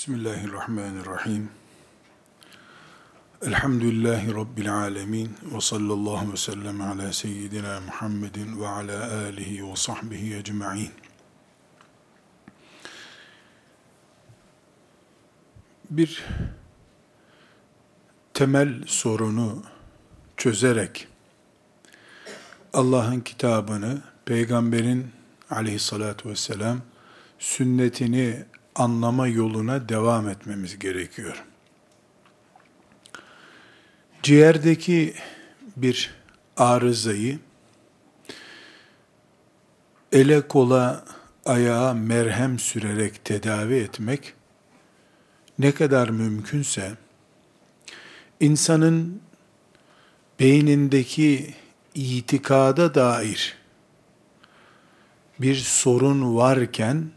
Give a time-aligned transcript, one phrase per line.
[0.00, 1.50] Bismillahirrahmanirrahim.
[3.42, 5.36] Elhamdülillahi Rabbil alemin.
[5.54, 10.90] Ve sallallahu ve sellem ala seyyidina Muhammedin ve ala alihi ve sahbihi ecma'in.
[15.90, 16.24] Bir
[18.34, 19.62] temel sorunu
[20.36, 21.08] çözerek
[22.72, 25.10] Allah'ın kitabını, peygamberin
[25.50, 26.80] aleyhissalatu vesselam
[27.38, 28.44] sünnetini
[28.80, 31.44] anlama yoluna devam etmemiz gerekiyor.
[34.22, 35.14] Ciğerdeki
[35.76, 36.14] bir
[36.56, 37.38] arızayı
[40.12, 41.04] ele kola
[41.44, 44.34] ayağa merhem sürerek tedavi etmek
[45.58, 46.92] ne kadar mümkünse
[48.40, 49.22] insanın
[50.40, 51.54] beynindeki
[51.94, 53.56] itikada dair
[55.40, 57.10] bir sorun varken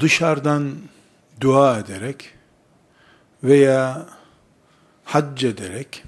[0.00, 0.76] dışarıdan
[1.40, 2.34] dua ederek
[3.44, 4.06] veya
[5.04, 6.04] hac ederek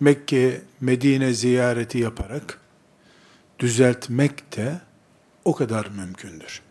[0.00, 2.60] Mekke, Medine ziyareti yaparak
[3.58, 4.80] düzeltmek de
[5.44, 6.62] o kadar mümkündür.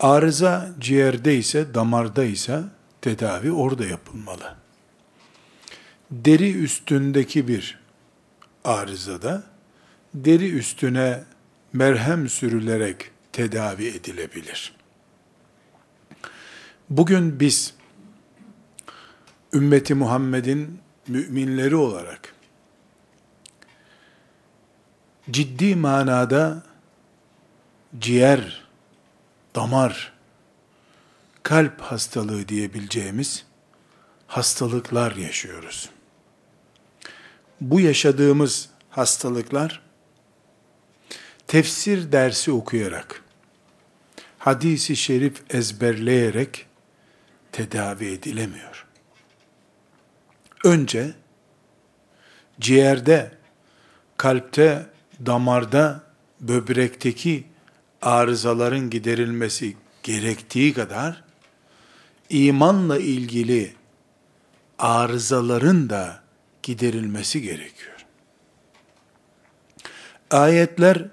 [0.00, 2.62] Arıza ciğerde ise, damarda ise
[3.00, 4.54] tedavi orada yapılmalı.
[6.10, 7.78] Deri üstündeki bir
[8.64, 9.42] arızada
[10.14, 11.24] deri üstüne
[11.72, 14.77] merhem sürülerek tedavi edilebilir.
[16.90, 17.74] Bugün biz
[19.52, 22.34] ümmeti Muhammed'in müminleri olarak
[25.30, 26.62] ciddi manada
[27.98, 28.66] ciğer,
[29.54, 30.12] damar,
[31.42, 33.44] kalp hastalığı diyebileceğimiz
[34.26, 35.90] hastalıklar yaşıyoruz.
[37.60, 39.82] Bu yaşadığımız hastalıklar
[41.46, 43.24] tefsir dersi okuyarak,
[44.38, 46.67] hadisi şerif ezberleyerek
[47.58, 48.86] tedavi edilemiyor.
[50.64, 51.14] Önce
[52.60, 53.32] ciğerde,
[54.16, 54.86] kalpte,
[55.26, 56.02] damarda,
[56.40, 57.44] böbrekteki
[58.02, 61.24] arızaların giderilmesi gerektiği kadar
[62.30, 63.74] imanla ilgili
[64.78, 66.22] arızaların da
[66.62, 68.06] giderilmesi gerekiyor.
[70.30, 71.04] Ayetler,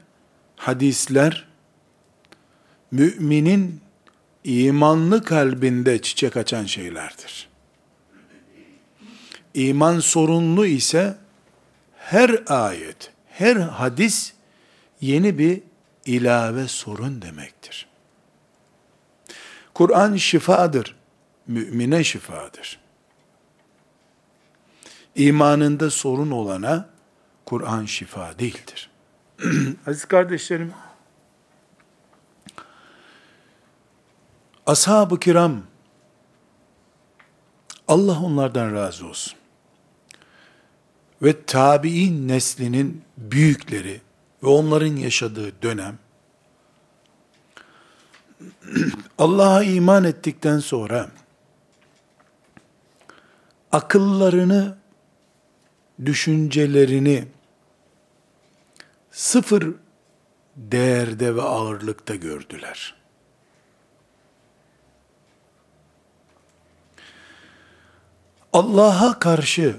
[0.56, 1.48] hadisler
[2.92, 3.85] müminin
[4.46, 7.50] imanlı kalbinde çiçek açan şeylerdir.
[9.54, 11.18] İman sorunlu ise
[11.98, 14.34] her ayet, her hadis
[15.02, 15.62] yeni bir
[16.06, 17.88] ilave sorun demektir.
[19.74, 20.96] Kur'an şifadır,
[21.48, 22.80] mümine şifadır.
[25.16, 26.90] İmanında sorun olana
[27.46, 28.90] Kur'an şifa değildir.
[29.88, 30.74] Aziz kardeşlerim,
[34.66, 35.64] Ashab-ı kiram,
[37.88, 39.34] Allah onlardan razı olsun.
[41.22, 44.02] Ve tabi'in neslinin büyükleri
[44.44, 46.00] ve onların yaşadığı dönem,
[49.18, 51.10] Allah'a iman ettikten sonra,
[53.72, 54.78] akıllarını,
[56.06, 57.28] düşüncelerini
[59.12, 59.74] sıfır
[60.56, 63.05] değerde ve ağırlıkta gördüler.
[68.56, 69.76] Allah'a karşı,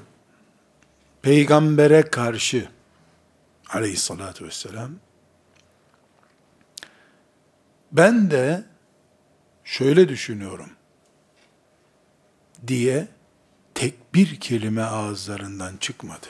[1.23, 2.69] peygambere karşı
[3.69, 4.91] aleyhissalatü vesselam,
[7.93, 8.65] ben de
[9.65, 10.71] şöyle düşünüyorum
[12.67, 13.09] diye
[13.75, 16.27] tek bir kelime ağızlarından çıkmadı.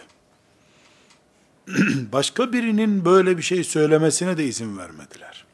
[2.12, 5.44] Başka birinin böyle bir şey söylemesine de izin vermediler.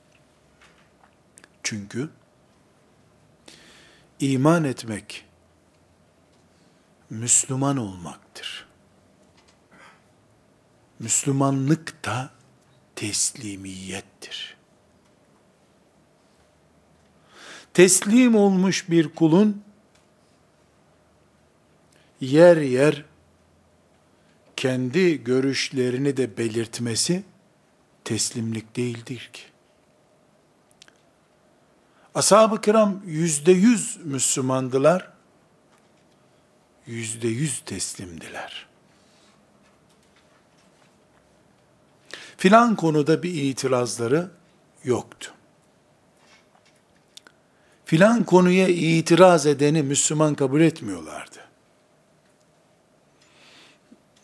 [1.62, 2.08] Çünkü
[4.20, 5.31] iman etmek
[7.12, 8.66] Müslüman olmaktır.
[10.98, 12.30] Müslümanlık da
[12.96, 14.56] teslimiyettir.
[17.74, 19.62] Teslim olmuş bir kulun
[22.20, 23.04] yer yer
[24.56, 27.22] kendi görüşlerini de belirtmesi
[28.04, 29.42] teslimlik değildir ki.
[32.14, 35.11] Ashab-ı kiram yüzde yüz Müslümandılar
[36.86, 38.66] yüzde yüz teslimdiler.
[42.36, 44.30] Filan konuda bir itirazları
[44.84, 45.32] yoktu.
[47.84, 51.38] Filan konuya itiraz edeni Müslüman kabul etmiyorlardı.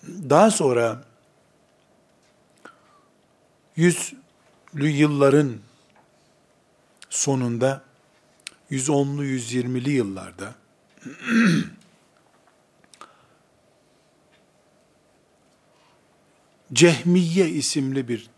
[0.08, 1.04] Daha sonra
[3.76, 4.18] yüzlü
[4.74, 5.56] yılların
[7.10, 7.82] sonunda
[8.70, 10.54] 110'lu 120'li yıllarda
[16.72, 18.30] Cehmiye isimli bir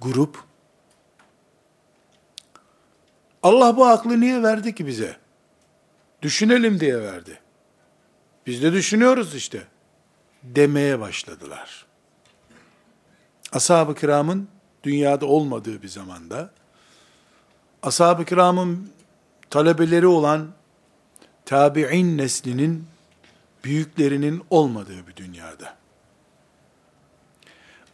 [0.00, 0.44] grup
[3.42, 5.16] Allah bu aklı niye verdi ki bize?
[6.22, 7.40] Düşünelim diye verdi.
[8.46, 9.62] Biz de düşünüyoruz işte.
[10.42, 11.86] Demeye başladılar.
[13.52, 14.48] Ashab-ı kiramın
[14.82, 16.50] dünyada olmadığı bir zamanda,
[17.82, 18.90] ashab-ı kiramın
[19.50, 20.48] talebeleri olan
[21.44, 22.86] tabi'in neslinin
[23.64, 25.76] büyüklerinin olmadığı bir dünyada.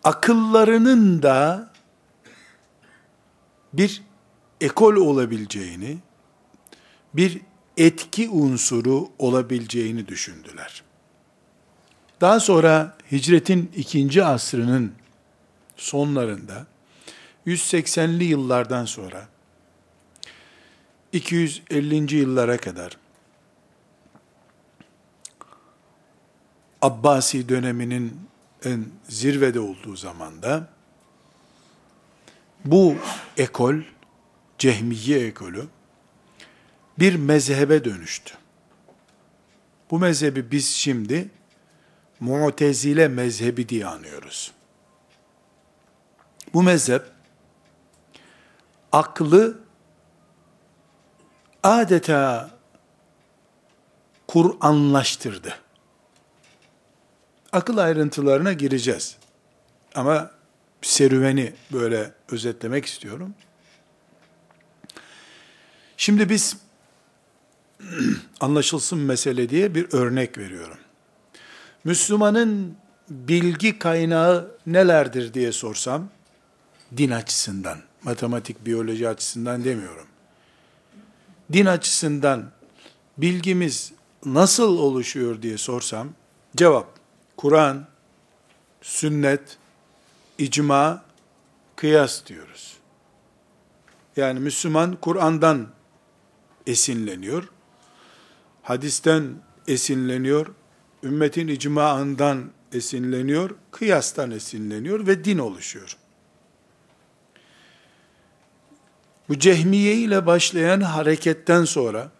[0.04, 1.70] Akıllarının da
[3.72, 4.02] bir
[4.60, 5.98] ekol olabileceğini,
[7.14, 7.40] bir
[7.76, 10.82] etki unsuru olabileceğini düşündüler.
[12.20, 14.92] Daha sonra hicretin ikinci asrının
[15.76, 16.66] sonlarında
[17.46, 19.28] 180'li yıllardan sonra
[21.12, 22.16] 250.
[22.16, 22.96] yıllara kadar
[26.82, 28.20] Abbasi döneminin
[28.64, 30.68] en zirvede olduğu zamanda
[32.64, 32.94] bu
[33.36, 33.74] ekol,
[34.58, 35.66] Cehmiye ekolü
[36.98, 38.34] bir mezhebe dönüştü.
[39.90, 41.30] Bu mezhebi biz şimdi
[42.20, 44.52] Mu'tezile mezhebi diye anıyoruz.
[46.54, 47.02] Bu mezhep
[48.92, 49.58] aklı
[51.62, 52.50] adeta
[54.26, 55.63] Kur'anlaştırdı.
[57.54, 59.16] Akıl ayrıntılarına gireceğiz.
[59.94, 60.30] Ama
[60.82, 63.34] serüveni böyle özetlemek istiyorum.
[65.96, 66.56] Şimdi biz
[68.40, 70.78] anlaşılsın mesele diye bir örnek veriyorum.
[71.84, 72.76] Müslümanın
[73.10, 76.08] bilgi kaynağı nelerdir diye sorsam,
[76.96, 80.06] din açısından, matematik, biyoloji açısından demiyorum.
[81.52, 82.50] Din açısından
[83.18, 83.92] bilgimiz
[84.24, 86.08] nasıl oluşuyor diye sorsam,
[86.56, 86.93] cevap,
[87.36, 87.86] Kur'an,
[88.82, 89.58] sünnet,
[90.38, 91.04] icma,
[91.76, 92.76] kıyas diyoruz.
[94.16, 95.68] Yani Müslüman Kur'an'dan
[96.66, 97.48] esinleniyor,
[98.62, 99.34] hadisten
[99.68, 100.46] esinleniyor,
[101.02, 105.96] ümmetin icmaından esinleniyor, kıyastan esinleniyor ve din oluşuyor.
[109.28, 112.10] Bu cehmiye ile başlayan hareketten sonra,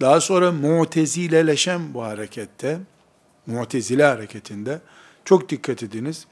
[0.00, 2.80] daha sonra mutezileleşen bu harekette,
[3.46, 4.80] mutezile hareketinde,
[5.24, 6.26] çok dikkat ediniz,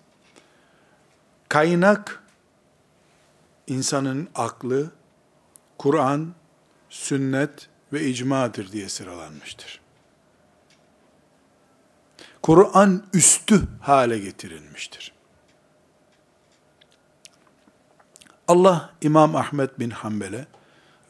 [1.48, 2.22] kaynak,
[3.66, 4.90] insanın aklı,
[5.78, 6.34] Kur'an,
[6.90, 9.80] sünnet ve icmadır diye sıralanmıştır.
[12.42, 15.12] Kur'an üstü hale getirilmiştir.
[18.48, 20.46] Allah İmam Ahmet bin Hanbel'e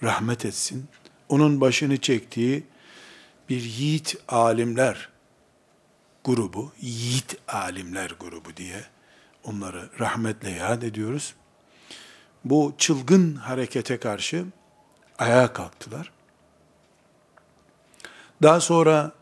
[0.03, 0.89] rahmet etsin.
[1.29, 2.67] Onun başını çektiği
[3.49, 5.12] bir yiğit alimler
[6.25, 8.85] grubu, yiğit alimler grubu diye
[9.45, 11.35] onları rahmetle yad ediyoruz.
[12.45, 14.45] Bu çılgın harekete karşı
[15.19, 16.13] ayağa kalktılar.
[18.43, 19.13] Daha sonra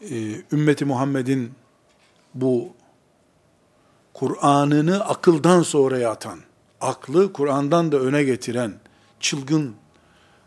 [0.00, 1.54] e, ümmeti Muhammed'in
[2.34, 2.72] bu
[4.14, 6.40] Kur'an'ını akıldan sonraya atan,
[6.80, 8.74] aklı Kur'an'dan da öne getiren
[9.20, 9.76] çılgın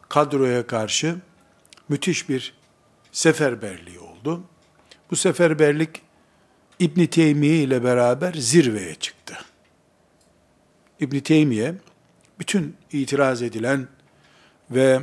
[0.10, 1.16] kadroya karşı
[1.90, 2.54] müthiş bir
[3.12, 4.44] seferberliği oldu.
[5.14, 6.02] Bu seferberlik
[6.80, 9.38] İbn Teymiye ile beraber zirveye çıktı.
[11.00, 11.76] İbn Teymiye
[12.40, 13.88] bütün itiraz edilen
[14.72, 15.02] ve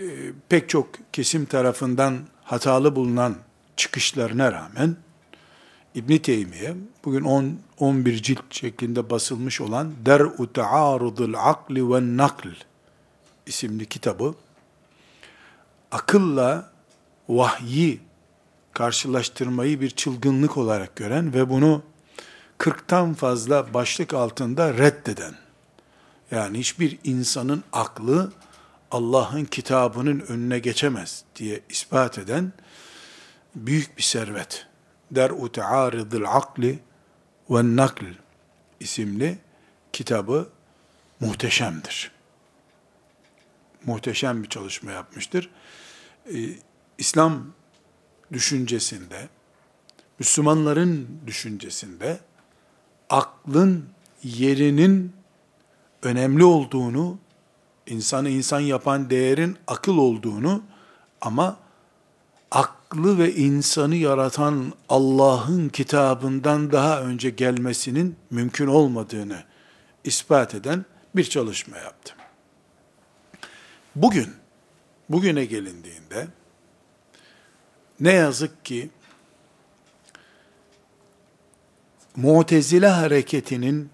[0.00, 0.06] e,
[0.48, 3.36] pek çok kesim tarafından hatalı bulunan
[3.76, 4.96] çıkışlarına rağmen
[5.94, 12.48] İbn Teymiye bugün 10 11 cilt şeklinde basılmış olan Der'u Ta'arudul Akli ve Nakl
[13.46, 14.34] isimli kitabı
[15.90, 16.70] akılla
[17.28, 18.05] vahyi
[18.76, 21.82] karşılaştırmayı bir çılgınlık olarak gören ve bunu
[22.58, 25.34] 40'tan fazla başlık altında reddeden
[26.30, 28.32] yani hiçbir insanın aklı
[28.90, 32.52] Allah'ın kitabının önüne geçemez diye ispat eden
[33.54, 34.66] büyük bir servet.
[35.10, 36.78] Der-u Tearidil Akli
[37.50, 38.04] ve Nakl
[38.80, 39.38] isimli
[39.92, 40.48] kitabı
[41.20, 42.10] muhteşemdir.
[43.84, 45.50] Muhteşem bir çalışma yapmıştır.
[46.34, 46.48] Ee,
[46.98, 47.55] İslam
[48.32, 49.28] düşüncesinde,
[50.18, 52.18] Müslümanların düşüncesinde
[53.10, 53.84] aklın
[54.22, 55.12] yerinin
[56.02, 57.18] önemli olduğunu
[57.86, 60.62] insanı insan yapan değerin akıl olduğunu
[61.20, 61.56] ama
[62.50, 69.44] aklı ve insanı yaratan Allah'ın kitabından daha önce gelmesinin mümkün olmadığını
[70.04, 70.84] ispat eden
[71.16, 72.16] bir çalışma yaptım.
[73.96, 74.28] Bugün,
[75.08, 76.28] bugüne gelindiğinde,
[78.00, 78.90] ne yazık ki,
[82.16, 83.90] Mu'tezile hareketinin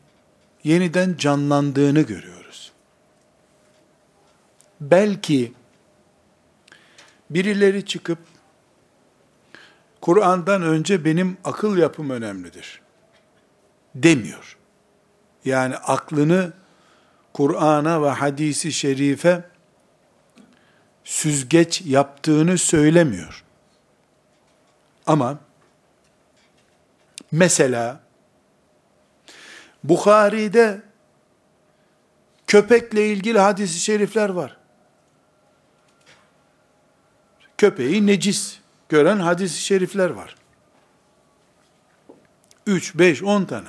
[0.65, 2.73] yeniden canlandığını görüyoruz.
[4.81, 5.53] Belki
[7.31, 8.19] birileri çıkıp
[10.01, 12.81] Kur'an'dan önce benim akıl yapım önemlidir
[13.95, 14.57] demiyor.
[15.45, 16.53] Yani aklını
[17.33, 19.45] Kur'an'a ve hadisi şerife
[21.05, 23.45] süzgeç yaptığını söylemiyor.
[25.07, 25.39] Ama
[27.33, 28.01] mesela
[29.85, 30.83] Bukhari'de
[32.47, 34.57] köpekle ilgili hadisi şerifler var.
[37.59, 40.37] Köpeği necis gören hadisi şerifler var.
[42.67, 43.69] 3, 5, 10 tane.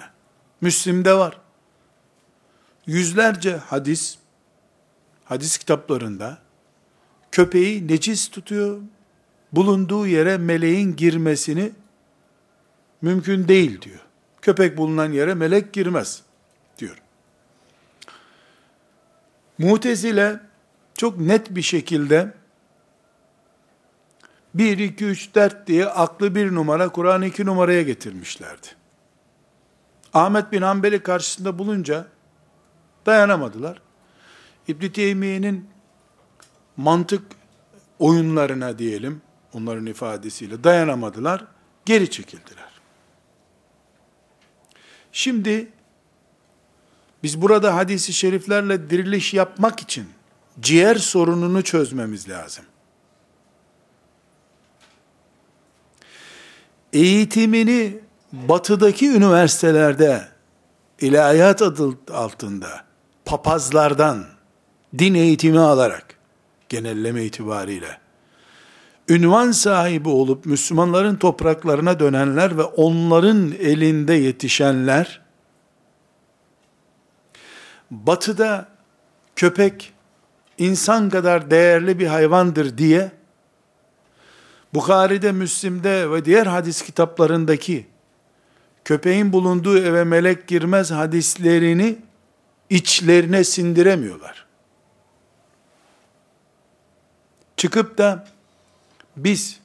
[0.62, 1.38] Müslim'de var.
[2.86, 4.18] Yüzlerce hadis,
[5.26, 6.38] hadis kitaplarında
[7.32, 8.82] köpeği necis tutuyor,
[9.54, 11.72] bulunduğu yere meleğin girmesini
[13.02, 14.00] mümkün değil diyor.
[14.42, 16.24] Köpek bulunan yere melek girmez
[16.78, 16.98] diyor.
[19.58, 20.40] Mutezile
[20.94, 22.34] çok net bir şekilde
[24.54, 28.68] 1, 2, 3, 4 diye aklı bir numara, Kur'an'ı iki numaraya getirmişlerdi.
[30.14, 32.08] Ahmet bin Hanbel'i karşısında bulunca
[33.06, 33.82] dayanamadılar.
[34.68, 35.70] İbn Teymiye'nin
[36.78, 37.24] mantık
[38.00, 39.22] oyunlarına diyelim,
[39.54, 41.46] onların ifadesiyle dayanamadılar,
[41.86, 42.74] geri çekildiler.
[45.12, 45.72] Şimdi
[47.24, 50.06] biz burada hadisi şeriflerle diriliş yapmak için
[50.62, 52.66] ciğer sorununu çözmemiz lazım.
[56.94, 58.00] Eğitimini
[58.34, 60.28] batıdaki üniversitelerde
[61.02, 62.86] ilahiyat adı altında
[63.26, 64.26] papazlardan
[64.98, 66.16] din eğitimi alarak
[66.70, 68.03] genelleme itibariyle
[69.10, 75.22] ünvan sahibi olup Müslümanların topraklarına dönenler ve onların elinde yetişenler,
[77.92, 78.68] batıda
[79.36, 79.94] köpek
[80.58, 83.12] insan kadar değerli bir hayvandır diye,
[84.74, 87.88] Bukhari'de, Müslim'de ve diğer hadis kitaplarındaki
[88.86, 91.98] köpeğin bulunduğu eve melek girmez hadislerini
[92.70, 94.46] içlerine sindiremiyorlar.
[97.58, 98.26] Çıkıp da
[99.18, 99.60] biz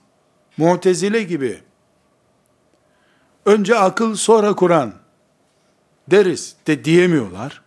[0.56, 1.62] Mu'tezile gibi
[3.46, 4.92] önce akıl sonra Kur'an
[6.08, 7.62] deriz de diyemiyorlar.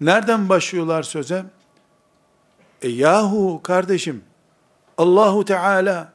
[0.00, 1.44] Nereden başlıyorlar söze?
[2.82, 4.24] E yahu kardeşim
[4.98, 6.12] Allahu Teala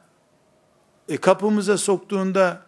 [1.08, 2.62] e, kapımıza soktuğunda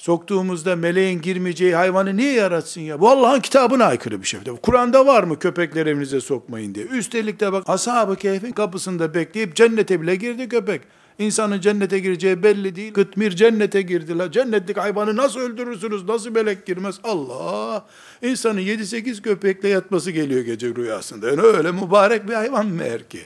[0.00, 3.00] soktuğumuzda meleğin girmeyeceği hayvanı niye yaratsın ya?
[3.00, 4.40] Bu Allah'ın kitabına aykırı bir şey.
[4.62, 6.86] Kur'an'da var mı köpekler evinize sokmayın diye.
[6.86, 10.82] Üstelik de bak ashab-ı kehfin kapısında bekleyip cennete bile girdi köpek.
[11.18, 12.92] İnsanın cennete gireceği belli değil.
[12.92, 14.32] Kıtmir cennete girdiler.
[14.32, 16.04] Cennetlik hayvanı nasıl öldürürsünüz?
[16.04, 17.00] Nasıl melek girmez?
[17.04, 17.86] Allah!
[18.22, 21.28] İnsanın 7-8 köpekle yatması geliyor gece rüyasında.
[21.28, 23.20] Yani öyle mübarek bir hayvan mı er ki?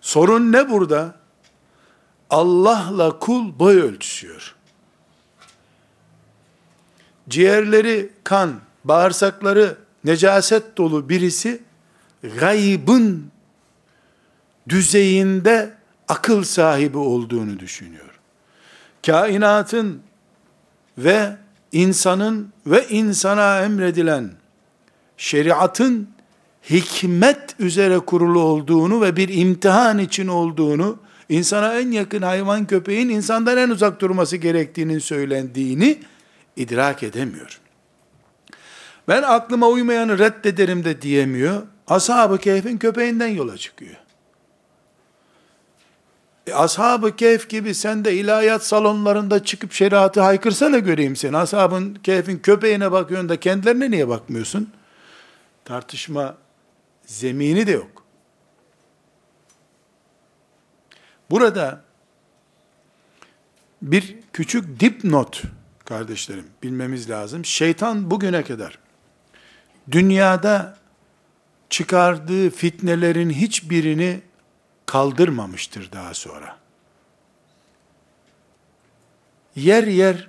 [0.00, 1.17] Sorun ne burada?
[2.30, 4.54] Allah'la kul boy ölçüşüyor.
[7.28, 11.62] Ciğerleri kan, bağırsakları necaset dolu birisi
[12.38, 13.30] gaybın
[14.68, 15.74] düzeyinde
[16.08, 18.20] akıl sahibi olduğunu düşünüyor.
[19.06, 20.02] Kainatın
[20.98, 21.36] ve
[21.72, 24.30] insanın ve insana emredilen
[25.16, 26.08] şeriatın
[26.70, 33.56] hikmet üzere kurulu olduğunu ve bir imtihan için olduğunu insana en yakın hayvan köpeğin insandan
[33.56, 35.98] en uzak durması gerektiğinin söylendiğini
[36.56, 37.60] idrak edemiyor.
[39.08, 41.62] Ben aklıma uymayanı reddederim de diyemiyor.
[41.86, 43.96] Ashab-ı Kehf'in köpeğinden yola çıkıyor.
[46.46, 51.36] E, Ashab-ı Kehf gibi sen de ilahiyat salonlarında çıkıp şeriatı haykırsana göreyim seni.
[51.36, 54.72] Ashab-ı Kehf'in köpeğine bakıyorsun da kendilerine niye bakmıyorsun?
[55.64, 56.36] Tartışma
[57.06, 57.97] zemini de yok.
[61.30, 61.84] Burada
[63.82, 65.42] bir küçük dipnot
[65.84, 67.44] kardeşlerim bilmemiz lazım.
[67.44, 68.78] Şeytan bugüne kadar
[69.90, 70.78] dünyada
[71.70, 74.20] çıkardığı fitnelerin hiçbirini
[74.86, 76.56] kaldırmamıştır daha sonra.
[79.56, 80.28] Yer yer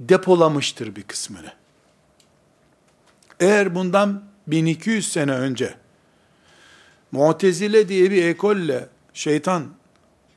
[0.00, 1.52] depolamıştır bir kısmını.
[3.40, 5.74] Eğer bundan 1200 sene önce
[7.12, 9.79] Mu'tezile diye bir ekolle şeytan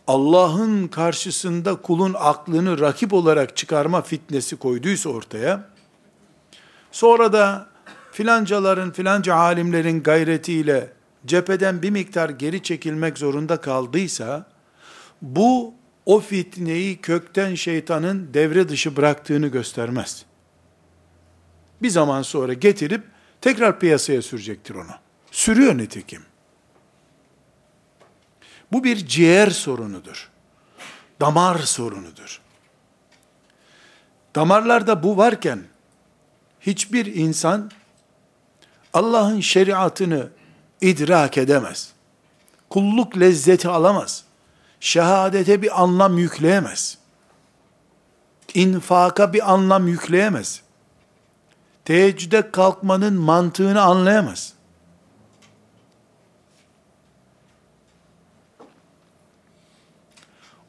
[0.07, 5.69] Allah'ın karşısında kulun aklını rakip olarak çıkarma fitnesi koyduysa ortaya,
[6.91, 7.67] sonra da
[8.11, 10.93] filancaların filanca alimlerin gayretiyle
[11.25, 14.45] cepheden bir miktar geri çekilmek zorunda kaldıysa,
[15.21, 15.73] bu
[16.05, 20.25] o fitneyi kökten şeytanın devre dışı bıraktığını göstermez.
[21.81, 23.03] Bir zaman sonra getirip
[23.41, 24.91] tekrar piyasaya sürecektir onu.
[25.31, 26.21] Sürüyor nitekim.
[28.73, 30.29] Bu bir ciğer sorunudur.
[31.21, 32.41] Damar sorunudur.
[34.35, 35.63] Damarlarda bu varken
[36.61, 37.71] hiçbir insan
[38.93, 40.29] Allah'ın şeriatını
[40.81, 41.93] idrak edemez.
[42.69, 44.23] Kulluk lezzeti alamaz.
[44.79, 46.97] Şehadete bir anlam yükleyemez.
[48.53, 50.61] İnfaka bir anlam yükleyemez.
[51.85, 54.52] Teheccüde kalkmanın mantığını anlayamaz.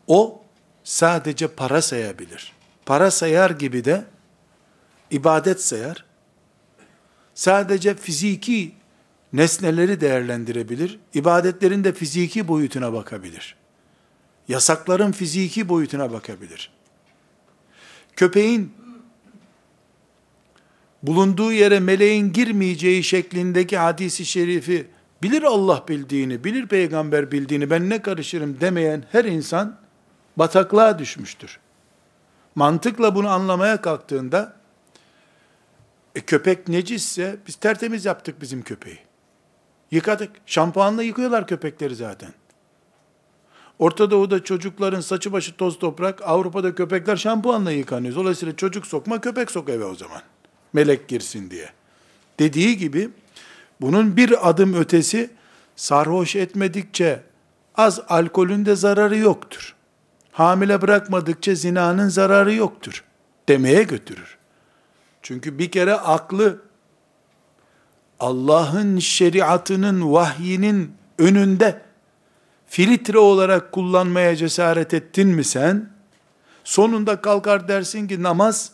[0.06, 0.42] O
[0.84, 2.52] sadece para sayabilir.
[2.86, 4.04] Para sayar gibi de
[5.10, 6.04] ibadet sayar.
[7.34, 8.72] Sadece fiziki
[9.32, 10.98] nesneleri değerlendirebilir.
[11.14, 13.56] İbadetlerin de fiziki boyutuna bakabilir.
[14.48, 16.70] Yasakların fiziki boyutuna bakabilir.
[18.16, 18.72] Köpeğin
[21.02, 24.86] bulunduğu yere meleğin girmeyeceği şeklindeki hadisi şerifi
[25.22, 29.83] bilir Allah bildiğini, bilir peygamber bildiğini, ben ne karışırım demeyen her insan
[30.36, 31.58] bataklığa düşmüştür.
[32.54, 34.56] Mantıkla bunu anlamaya kalktığında,
[36.14, 38.98] e, köpek necisse biz tertemiz yaptık bizim köpeği.
[39.90, 40.30] Yıkadık.
[40.46, 42.32] Şampuanla yıkıyorlar köpekleri zaten.
[43.78, 48.14] Orta Doğu'da çocukların saçı başı toz toprak, Avrupa'da köpekler şampuanla yıkanıyor.
[48.14, 50.22] Dolayısıyla çocuk sokma, köpek sok eve o zaman.
[50.72, 51.68] Melek girsin diye.
[52.38, 53.10] Dediği gibi,
[53.80, 55.30] bunun bir adım ötesi,
[55.76, 57.22] sarhoş etmedikçe
[57.74, 59.74] az alkolün de zararı yoktur
[60.34, 63.04] hamile bırakmadıkça zinanın zararı yoktur
[63.48, 64.38] demeye götürür.
[65.22, 66.62] Çünkü bir kere aklı
[68.20, 71.82] Allah'ın şeriatının, vahyinin önünde
[72.66, 75.90] filtre olarak kullanmaya cesaret ettin mi sen?
[76.64, 78.72] Sonunda kalkar dersin ki namaz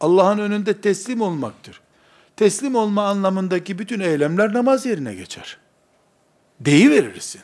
[0.00, 1.80] Allah'ın önünde teslim olmaktır.
[2.36, 5.58] Teslim olma anlamındaki bütün eylemler namaz yerine geçer.
[6.60, 7.40] Deyi verirsin.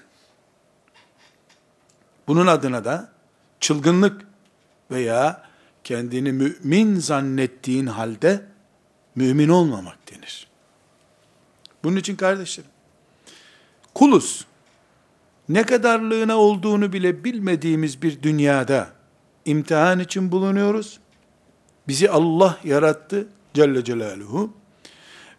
[2.28, 3.19] Bunun adına da
[3.60, 4.26] çılgınlık
[4.90, 5.42] veya
[5.84, 8.42] kendini mümin zannettiğin halde
[9.14, 10.46] mümin olmamak denir.
[11.84, 12.70] Bunun için kardeşlerim,
[13.94, 14.46] kuluz,
[15.48, 18.90] ne kadarlığına olduğunu bile bilmediğimiz bir dünyada
[19.44, 21.00] imtihan için bulunuyoruz.
[21.88, 24.52] Bizi Allah yarattı Celle Celaluhu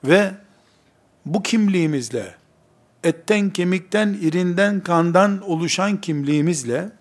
[0.04, 0.32] ve
[1.26, 2.36] bu kimliğimizle,
[3.04, 6.92] etten, kemikten, irinden, kandan oluşan kimliğimizle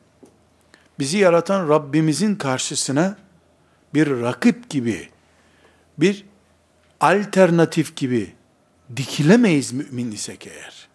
[1.00, 3.16] bizi yaratan Rabbimizin karşısına
[3.94, 5.08] bir rakip gibi,
[5.98, 6.26] bir
[7.00, 8.34] alternatif gibi
[8.96, 10.88] dikilemeyiz mümin isek eğer.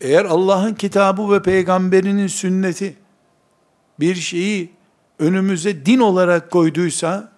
[0.00, 2.96] Eğer Allah'ın kitabı ve peygamberinin sünneti
[4.00, 4.72] bir şeyi
[5.18, 7.32] önümüze din olarak koyduysa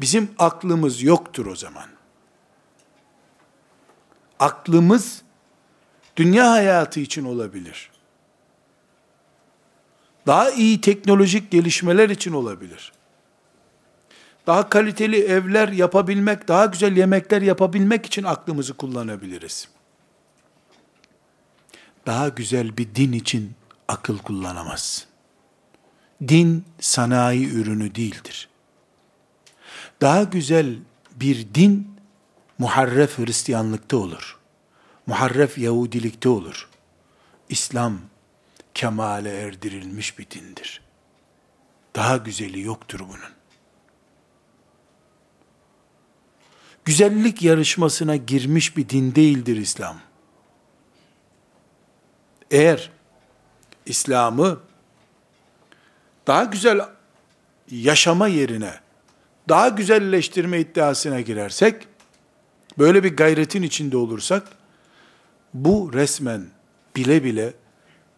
[0.00, 1.86] bizim aklımız yoktur o zaman.
[4.38, 5.22] Aklımız
[6.16, 7.93] dünya hayatı için olabilir
[10.26, 12.92] daha iyi teknolojik gelişmeler için olabilir.
[14.46, 19.68] Daha kaliteli evler yapabilmek, daha güzel yemekler yapabilmek için aklımızı kullanabiliriz.
[22.06, 23.52] Daha güzel bir din için
[23.88, 25.06] akıl kullanamaz.
[26.28, 28.48] Din sanayi ürünü değildir.
[30.00, 30.78] Daha güzel
[31.16, 31.94] bir din
[32.58, 34.38] muharref Hristiyanlıkta olur.
[35.06, 36.68] Muharref Yahudilikte olur.
[37.48, 38.00] İslam
[38.74, 40.82] kemale erdirilmiş bir dindir.
[41.96, 43.34] Daha güzeli yoktur bunun.
[46.84, 50.00] Güzellik yarışmasına girmiş bir din değildir İslam.
[52.50, 52.90] Eğer
[53.86, 54.60] İslam'ı
[56.26, 56.80] daha güzel
[57.70, 58.84] yaşama yerine
[59.48, 61.86] daha güzelleştirme iddiasına girersek,
[62.78, 64.48] böyle bir gayretin içinde olursak,
[65.54, 66.46] bu resmen
[66.96, 67.52] bile bile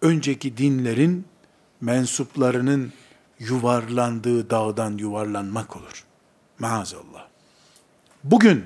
[0.07, 1.25] önceki dinlerin
[1.81, 2.93] mensuplarının
[3.39, 6.05] yuvarlandığı dağdan yuvarlanmak olur.
[6.59, 7.27] Maazallah.
[8.25, 8.65] Bugün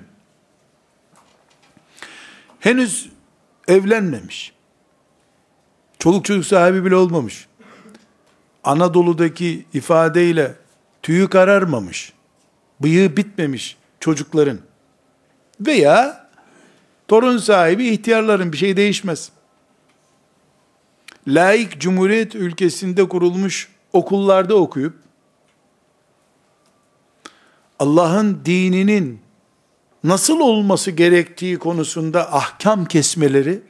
[2.60, 3.10] henüz
[3.68, 4.52] evlenmemiş,
[5.98, 7.46] çoluk çocuk sahibi bile olmamış,
[8.64, 10.54] Anadolu'daki ifadeyle
[11.02, 12.12] tüyü kararmamış,
[12.80, 14.58] bıyığı bitmemiş çocukların
[15.60, 16.30] veya
[17.08, 19.32] torun sahibi ihtiyarların bir şey değişmez
[21.26, 24.94] laik cumhuriyet ülkesinde kurulmuş okullarda okuyup
[27.78, 29.20] Allah'ın dininin
[30.04, 33.62] nasıl olması gerektiği konusunda ahkam kesmeleri,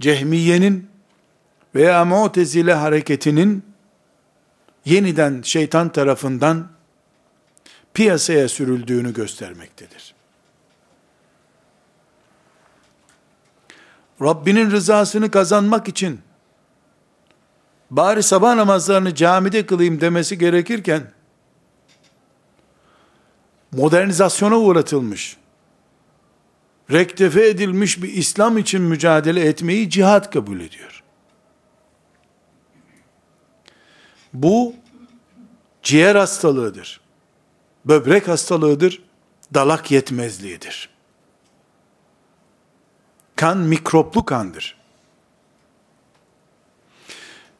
[0.00, 0.90] Cehmiye'nin
[1.74, 3.64] veya Mu'tezile hareketinin
[4.84, 6.68] yeniden şeytan tarafından
[7.94, 10.19] piyasaya sürüldüğünü göstermektedir.
[14.22, 16.20] Rabbinin rızasını kazanmak için
[17.90, 21.12] bari sabah namazlarını camide kılayım demesi gerekirken
[23.72, 25.36] modernizasyona uğratılmış,
[26.92, 31.02] rektefe edilmiş bir İslam için mücadele etmeyi cihat kabul ediyor.
[34.32, 34.74] Bu
[35.82, 37.00] ciğer hastalığıdır.
[37.84, 39.02] Böbrek hastalığıdır.
[39.54, 40.89] Dalak yetmezliğidir.
[43.40, 44.76] Kan mikroplu kandır.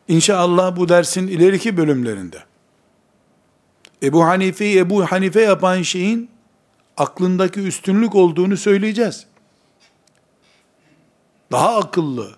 [0.09, 2.39] İnşallah bu dersin ileriki bölümlerinde
[4.03, 6.31] Ebu Hanife'yi Ebu Hanife yapan şeyin
[6.97, 9.27] aklındaki üstünlük olduğunu söyleyeceğiz.
[11.53, 12.31] Daha akıllı,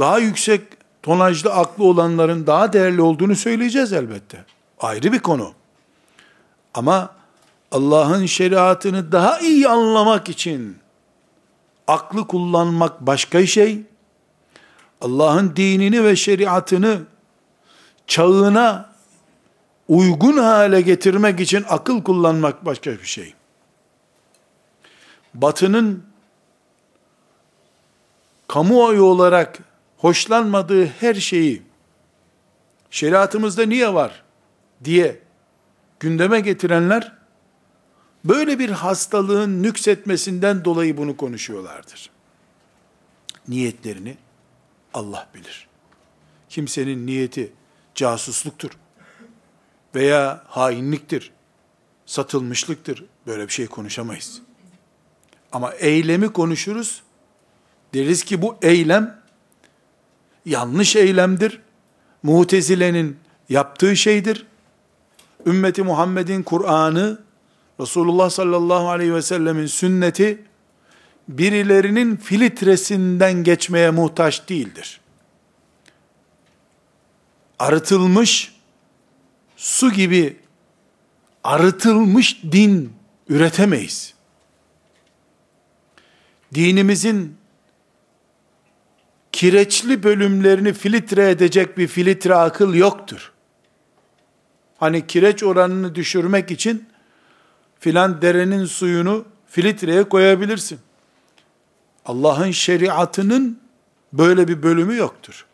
[0.00, 0.62] daha yüksek
[1.02, 4.44] tonajlı aklı olanların daha değerli olduğunu söyleyeceğiz elbette.
[4.80, 5.52] Ayrı bir konu.
[6.74, 7.14] Ama
[7.72, 10.83] Allah'ın şeriatını daha iyi anlamak için
[11.88, 13.82] aklı kullanmak başka şey.
[15.00, 17.00] Allah'ın dinini ve şeriatını
[18.06, 18.90] çağına
[19.88, 23.34] uygun hale getirmek için akıl kullanmak başka bir şey.
[25.34, 26.04] Batının
[28.48, 29.58] kamuoyu olarak
[29.98, 31.62] hoşlanmadığı her şeyi
[32.90, 34.22] şeriatımızda niye var
[34.84, 35.20] diye
[36.00, 37.12] gündeme getirenler
[38.24, 42.10] böyle bir hastalığın nüksetmesinden dolayı bunu konuşuyorlardır.
[43.48, 44.16] Niyetlerini
[44.94, 45.68] Allah bilir.
[46.48, 47.52] Kimsenin niyeti
[47.94, 48.70] casusluktur
[49.94, 51.32] veya hainliktir,
[52.06, 53.04] satılmışlıktır.
[53.26, 54.42] Böyle bir şey konuşamayız.
[55.52, 57.02] Ama eylemi konuşuruz.
[57.94, 59.20] Deriz ki bu eylem
[60.46, 61.60] yanlış eylemdir.
[62.22, 63.16] Mutezile'nin
[63.48, 64.46] yaptığı şeydir.
[65.46, 67.23] Ümmeti Muhammed'in Kur'an'ı,
[67.80, 70.42] Resulullah sallallahu aleyhi ve sellemin sünneti,
[71.28, 75.00] birilerinin filtresinden geçmeye muhtaç değildir.
[77.58, 78.54] Arıtılmış,
[79.56, 80.36] su gibi
[81.44, 82.92] arıtılmış din
[83.28, 84.14] üretemeyiz.
[86.54, 87.36] Dinimizin
[89.32, 93.32] kireçli bölümlerini filtre edecek bir filtre akıl yoktur.
[94.78, 96.88] Hani kireç oranını düşürmek için
[97.80, 100.78] filan derenin suyunu filtreye koyabilirsin.
[102.04, 103.60] Allah'ın şeriatının
[104.12, 105.46] böyle bir bölümü yoktur.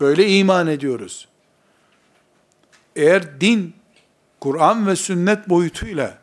[0.00, 1.28] Böyle iman ediyoruz.
[2.96, 3.74] Eğer din,
[4.40, 6.18] Kur'an ve sünnet boyutuyla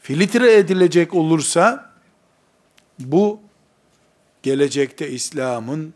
[0.00, 1.90] filtre edilecek olursa,
[2.98, 3.40] bu
[4.42, 5.94] gelecekte İslam'ın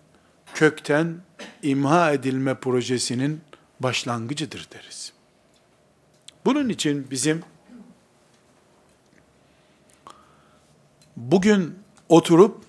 [0.54, 1.16] kökten
[1.62, 3.40] imha edilme projesinin
[3.80, 5.12] başlangıcıdır deriz.
[6.44, 7.42] Bunun için bizim
[11.18, 11.78] bugün
[12.08, 12.64] oturup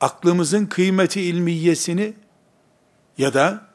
[0.00, 2.14] aklımızın kıymeti ilmiyesini
[3.18, 3.66] ya da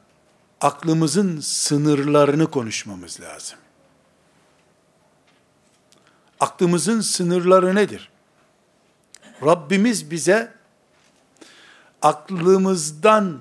[0.60, 3.58] aklımızın sınırlarını konuşmamız lazım.
[6.40, 8.10] Aklımızın sınırları nedir?
[9.44, 10.52] Rabbimiz bize
[12.02, 13.38] aklımızdan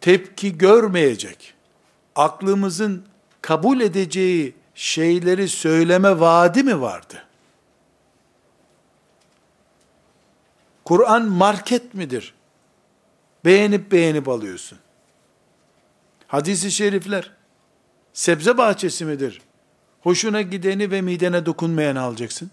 [0.00, 1.54] tepki görmeyecek,
[2.16, 3.04] aklımızın
[3.42, 7.24] kabul edeceği şeyleri söyleme vaadi mi vardı?
[10.84, 12.34] Kur'an market midir?
[13.44, 14.78] Beğenip beğenip alıyorsun.
[16.26, 17.30] Hadisi şerifler
[18.12, 19.40] sebze bahçesi midir?
[20.00, 22.50] Hoşuna gideni ve midene dokunmayanı alacaksın.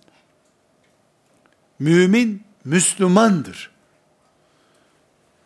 [1.80, 3.72] Mümin Müslümandır.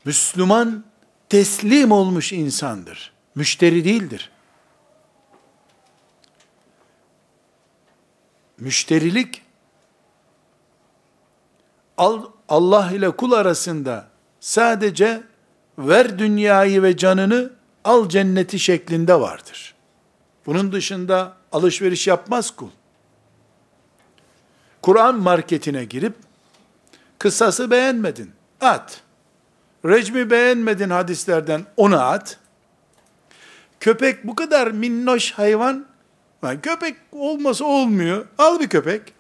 [0.06, 0.86] Müslüman
[1.30, 3.14] teslim olmuş insandır.
[3.36, 4.32] Müşteri değildir.
[8.60, 9.42] Müşterilik
[12.50, 14.08] Allah ile kul arasında
[14.40, 15.24] sadece
[15.78, 17.52] ver dünyayı ve canını
[17.84, 19.76] al cenneti şeklinde vardır.
[20.46, 22.70] Bunun dışında alışveriş yapmaz kul.
[24.82, 26.14] Kur'an marketine girip
[27.20, 29.02] kısası beğenmedin, at.
[29.86, 32.40] Recmi beğenmedin hadislerden, onu at.
[33.80, 35.86] Köpek bu kadar minnoş hayvan,
[36.44, 39.14] yani köpek olmasa olmuyor, al bir köpek.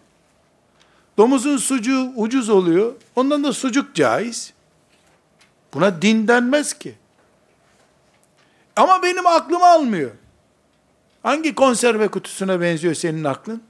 [1.17, 4.53] Domuzun sucuğu ucuz oluyor, ondan da sucuk caiz.
[5.73, 6.95] Buna din denmez ki.
[8.75, 10.11] Ama benim aklım almıyor.
[11.23, 13.63] Hangi konserve kutusuna benziyor senin aklın?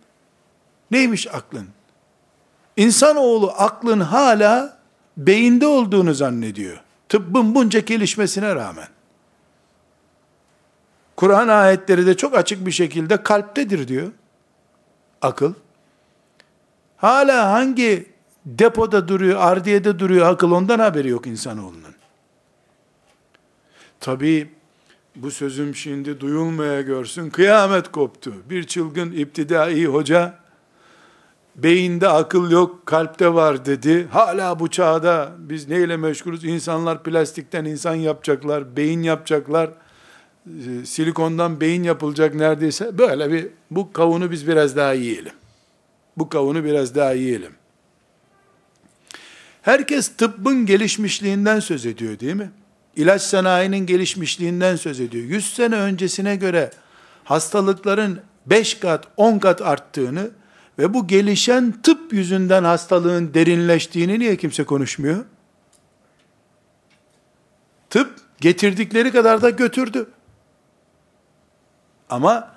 [0.91, 1.67] Neymiş aklın?
[2.77, 4.77] İnsanoğlu aklın hala
[5.17, 6.81] beyinde olduğunu zannediyor.
[7.09, 8.87] Tıbbın bunca gelişmesine rağmen.
[11.19, 14.11] Kur'an ayetleri de çok açık bir şekilde kalptedir diyor.
[15.21, 15.53] Akıl.
[16.97, 18.05] Hala hangi
[18.45, 21.95] depoda duruyor, ardiyede duruyor akıl ondan haberi yok insanoğlunun.
[23.99, 24.49] Tabi
[25.15, 28.33] bu sözüm şimdi duyulmaya görsün kıyamet koptu.
[28.49, 30.39] Bir çılgın iptidai hoca
[31.55, 34.07] beyinde akıl yok, kalpte var dedi.
[34.11, 36.43] Hala bu çağda biz neyle meşgulüz?
[36.43, 39.69] İnsanlar plastikten insan yapacaklar, beyin yapacaklar.
[40.49, 42.97] Ee, silikondan beyin yapılacak neredeyse.
[42.97, 45.33] Böyle bir bu kavunu biz biraz daha yiyelim.
[46.17, 47.51] Bu kavunu biraz daha yiyelim.
[49.61, 52.51] Herkes tıbbın gelişmişliğinden söz ediyor değil mi?
[52.95, 55.23] İlaç sanayinin gelişmişliğinden söz ediyor.
[55.23, 56.71] 100 sene öncesine göre
[57.23, 60.29] hastalıkların 5 kat, 10 kat arttığını
[60.79, 65.25] ve bu gelişen tıp yüzünden hastalığın derinleştiğini niye kimse konuşmuyor?
[67.89, 70.09] Tıp getirdikleri kadar da götürdü.
[72.09, 72.51] Ama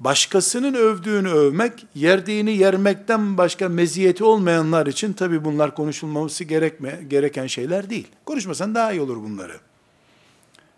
[0.00, 7.90] başkasının övdüğünü övmek, yerdiğini yermekten başka meziyeti olmayanlar için tabi bunlar konuşulmaması gerekme, gereken şeyler
[7.90, 8.08] değil.
[8.24, 9.60] Konuşmasan daha iyi olur bunları.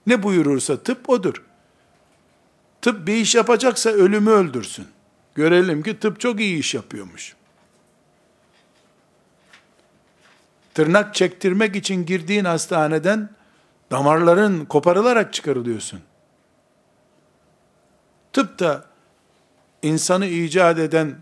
[0.07, 1.43] Ne buyurursa tıp odur.
[2.83, 4.87] Tıp bir iş yapacaksa ölümü öldürsün.
[5.35, 7.37] Görelim ki tıp çok iyi iş yapıyormuş.
[10.75, 13.31] Tırnak çektirmek için girdiğin hastaneden
[13.91, 16.01] damarların koparılarak çıkarılıyorsun.
[18.33, 18.85] Tıp da
[19.83, 21.17] insanı icat eden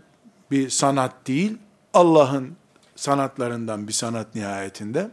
[0.51, 1.57] bir sanat değil,
[1.93, 2.55] Allah'ın
[2.95, 5.09] sanatlarından bir sanat nihayetinde.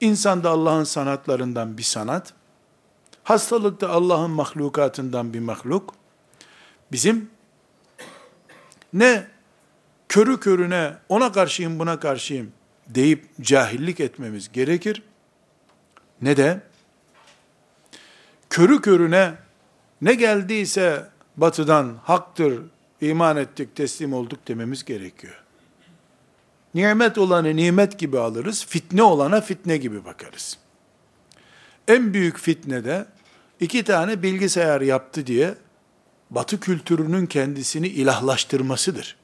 [0.00, 2.32] İnsan da Allah'ın sanatlarından bir sanat.
[3.24, 5.94] Hastalık da Allah'ın mahlukatından bir mahluk.
[6.92, 7.30] Bizim
[8.92, 9.26] ne
[10.08, 12.52] körü körüne ona karşıyım buna karşıyım
[12.88, 15.02] deyip cahillik etmemiz gerekir.
[16.22, 16.60] Ne de
[18.50, 19.34] körü körüne
[20.02, 22.62] ne geldiyse batıdan haktır,
[23.00, 25.44] iman ettik, teslim olduk dememiz gerekiyor.
[26.74, 30.58] Nimet olanı nimet gibi alırız, fitne olana fitne gibi bakarız.
[31.88, 33.06] En büyük fitne de
[33.60, 35.54] iki tane bilgisayar yaptı diye
[36.30, 39.16] batı kültürünün kendisini ilahlaştırmasıdır.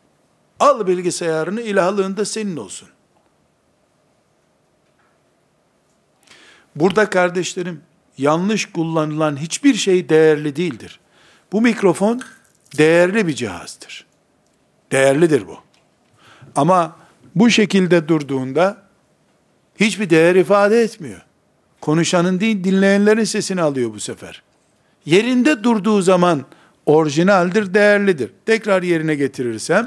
[0.61, 2.89] Al bilgisayarını ilahlığında senin olsun.
[6.77, 7.81] Burada kardeşlerim
[8.19, 11.01] yanlış kullanılan hiçbir şey değerli değildir.
[11.55, 12.21] Bu mikrofon
[12.79, 14.07] değerli bir cihazdır.
[14.93, 15.59] Değerlidir bu.
[16.57, 16.97] Ama
[17.35, 18.77] bu şekilde durduğunda
[19.81, 21.21] hiçbir değer ifade etmiyor.
[21.81, 24.43] Konuşanın değil dinleyenlerin sesini alıyor bu sefer.
[25.07, 26.45] Yerinde durduğu zaman
[26.87, 28.31] orijinaldir, değerlidir.
[28.47, 29.87] Tekrar yerine getirirsem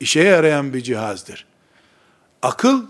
[0.00, 1.46] işe yarayan bir cihazdır.
[2.42, 2.86] Akıl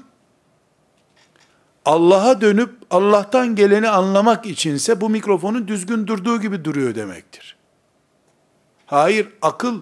[1.85, 7.58] Allah'a dönüp Allah'tan geleni anlamak içinse bu mikrofonun düzgün durduğu gibi duruyor demektir.
[8.89, 9.81] Hayır, akıl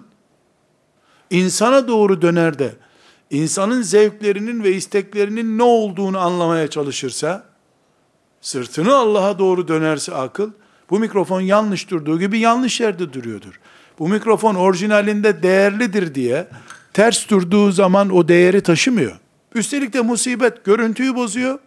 [1.29, 2.75] insana doğru döner de
[3.29, 7.43] insanın zevklerinin ve isteklerinin ne olduğunu anlamaya çalışırsa,
[8.41, 10.51] sırtını Allah'a doğru dönerse akıl,
[10.89, 13.59] bu mikrofon yanlış durduğu gibi yanlış yerde duruyordur.
[13.99, 16.47] Bu mikrofon orijinalinde değerlidir diye
[16.93, 19.19] ters durduğu zaman o değeri taşımıyor.
[19.55, 21.59] Üstelik de musibet görüntüyü bozuyor,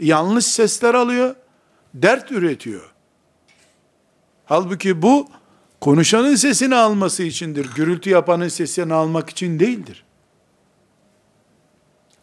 [0.00, 1.34] yanlış sesler alıyor,
[1.94, 2.92] dert üretiyor.
[4.44, 5.28] Halbuki bu
[5.80, 7.70] konuşanın sesini alması içindir.
[7.74, 10.04] Gürültü yapanın sesini almak için değildir.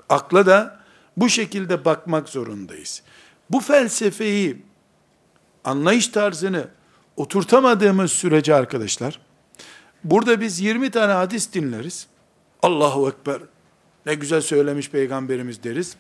[0.10, 0.80] Akla da
[1.18, 3.04] bu şekilde bakmak zorundayız.
[3.50, 4.64] Bu felsefeyi,
[5.64, 6.68] anlayış tarzını
[7.18, 9.20] oturtamadığımız sürece arkadaşlar,
[10.04, 12.08] burada biz 20 tane hadis dinleriz.
[12.62, 13.42] Allahu Ekber,
[14.06, 15.96] ne güzel söylemiş peygamberimiz deriz.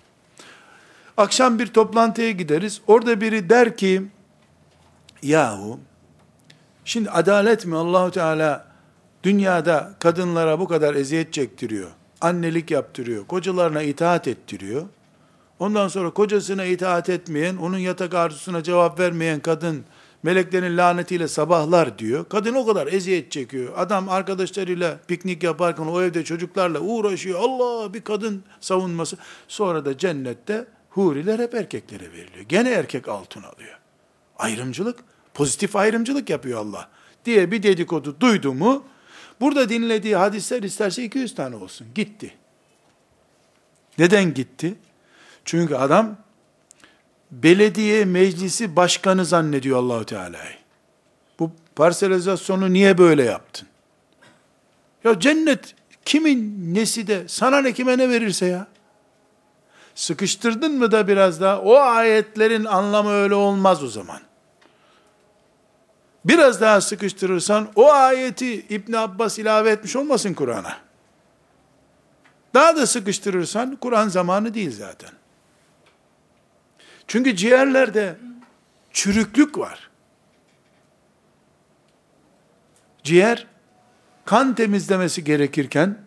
[1.17, 2.81] Akşam bir toplantıya gideriz.
[2.87, 4.03] Orada biri der ki,
[5.23, 5.79] yahu
[6.86, 8.65] Şimdi adalet mi Allahu Teala
[9.24, 11.89] dünyada kadınlara bu kadar eziyet çektiriyor.
[12.22, 13.28] Annelik yaptırıyor.
[13.28, 14.86] Kocalarına itaat ettiriyor.
[15.60, 19.86] Ondan sonra kocasına itaat etmeyen, onun yatak arzusuna cevap vermeyen kadın
[20.24, 22.26] meleklerin lanetiyle sabahlar diyor.
[22.30, 23.74] Kadın o kadar eziyet çekiyor.
[23.78, 27.39] Adam arkadaşlarıyla piknik yaparken o evde çocuklarla uğraşıyor.
[27.39, 29.17] Allah bir kadın savunması.
[29.48, 32.46] Sonra da cennette huriler hep erkeklere veriliyor.
[32.50, 33.80] Gene erkek altın alıyor.
[34.39, 35.00] Ayrımcılık
[35.34, 36.89] Pozitif ayrımcılık yapıyor Allah
[37.26, 38.84] diye bir dedikodu duydu mu,
[39.41, 41.88] burada dinlediği hadisler isterse 200 tane olsun.
[41.96, 42.34] Gitti.
[43.98, 44.76] Neden gitti?
[45.46, 46.17] Çünkü adam
[47.32, 50.56] belediye meclisi başkanı zannediyor Allahu Teala'yı.
[51.39, 53.67] Bu parselizasyonu niye böyle yaptın?
[55.04, 58.67] Ya cennet kimin nesi de sana ne kime ne verirse ya.
[59.96, 64.19] Sıkıştırdın mı da biraz daha o ayetlerin anlamı öyle olmaz o zaman.
[66.25, 70.77] Biraz daha sıkıştırırsan o ayeti İbn Abbas ilave etmiş olmasın Kur'an'a.
[72.53, 75.09] Daha da sıkıştırırsan Kur'an zamanı değil zaten.
[77.07, 78.17] Çünkü ciğerlerde
[78.91, 79.89] çürüklük var.
[83.03, 83.47] Ciğer
[84.25, 85.97] kan temizlemesi gerekirken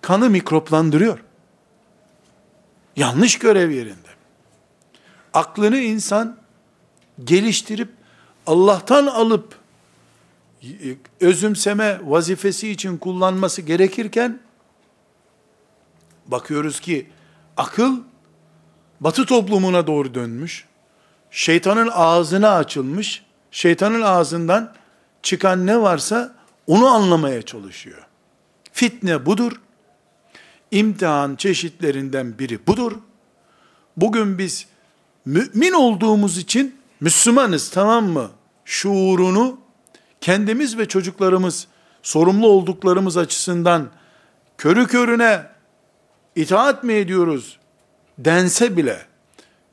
[0.00, 1.18] kanı mikroplandırıyor.
[2.96, 4.08] Yanlış görev yerinde.
[5.34, 6.36] Aklını insan
[7.24, 7.88] geliştirip
[8.46, 9.58] Allah'tan alıp
[11.20, 14.40] özümseme vazifesi için kullanması gerekirken
[16.26, 17.06] bakıyoruz ki
[17.56, 17.96] akıl
[19.00, 20.64] batı toplumuna doğru dönmüş.
[21.30, 23.24] Şeytanın ağzına açılmış.
[23.50, 24.74] Şeytanın ağzından
[25.22, 26.34] çıkan ne varsa
[26.66, 28.06] onu anlamaya çalışıyor.
[28.72, 29.60] Fitne budur.
[30.70, 32.92] İmtihan çeşitlerinden biri budur.
[33.96, 34.66] Bugün biz
[35.24, 38.30] mümin olduğumuz için Müslümanız tamam mı?
[38.64, 39.58] Şuurunu
[40.20, 41.66] kendimiz ve çocuklarımız
[42.02, 43.90] sorumlu olduklarımız açısından
[44.58, 45.42] körü körüne
[46.36, 47.58] itaat mi ediyoruz
[48.18, 49.06] dense bile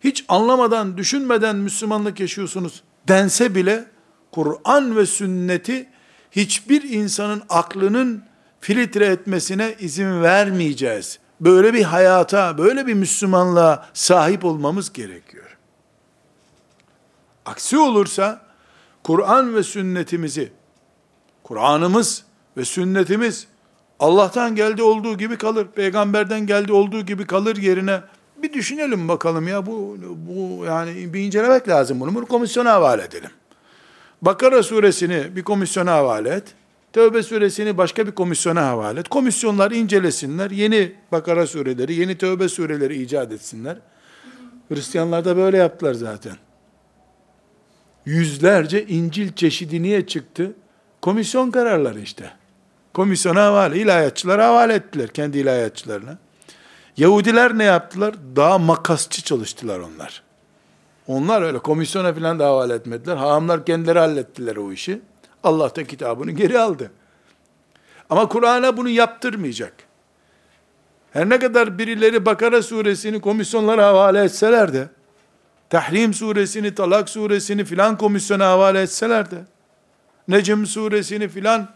[0.04, 3.86] hiç anlamadan, düşünmeden Müslümanlık yaşıyorsunuz dense bile
[4.32, 5.90] Kur'an ve sünneti
[6.32, 8.24] hiçbir insanın aklının
[8.60, 11.20] filtre etmesine izin vermeyeceğiz.
[11.42, 15.51] Böyle bir hayata, böyle bir Müslümanlığa sahip olmamız gerekiyor.
[17.46, 18.42] Aksi olursa
[19.04, 20.52] Kur'an ve sünnetimizi,
[21.44, 22.24] Kur'an'ımız
[22.58, 23.48] ve sünnetimiz
[24.00, 28.02] Allah'tan geldi olduğu gibi kalır, peygamberden geldi olduğu gibi kalır yerine
[28.44, 32.16] bir düşünelim bakalım ya bu bu yani bir incelemek lazım bunu.
[32.16, 33.30] Bunu komisyona havale edelim.
[34.22, 36.44] Bakara suresini bir komisyona havale et.
[36.94, 39.10] Tövbe suresini başka bir komisyona havale et.
[39.10, 40.52] Komisyonlar incelesinler.
[40.52, 43.78] Yeni Bakara sureleri, yeni Tövbe sureleri icat etsinler.
[44.70, 46.34] Hristiyanlar da böyle yaptılar zaten.
[48.06, 50.54] Yüzlerce İncil çeşidi niye çıktı?
[51.02, 52.34] Komisyon kararları işte.
[52.94, 56.18] Komisyona havale, ilahiyatçılara havale ettiler kendi ilahiyatçılarına.
[56.98, 58.16] Yahudiler ne yaptılar?
[58.36, 60.24] Daha makasçı çalıştılar onlar.
[61.08, 63.18] Onlar öyle komisyona falan da havale etmediler.
[63.18, 65.02] Hahamlar kendileri hallettiler o işi.
[65.44, 66.92] Allah da kitabını geri aldı.
[68.10, 69.74] Ama Kur'an'a bunu yaptırmayacak.
[71.14, 74.90] Her ne kadar birileri Bakara suresini komisyonlara havale etseler de,
[75.72, 79.46] Tahrim suresini, Talak suresini filan komisyona havale etseler de,
[80.28, 81.70] Necm suresini filan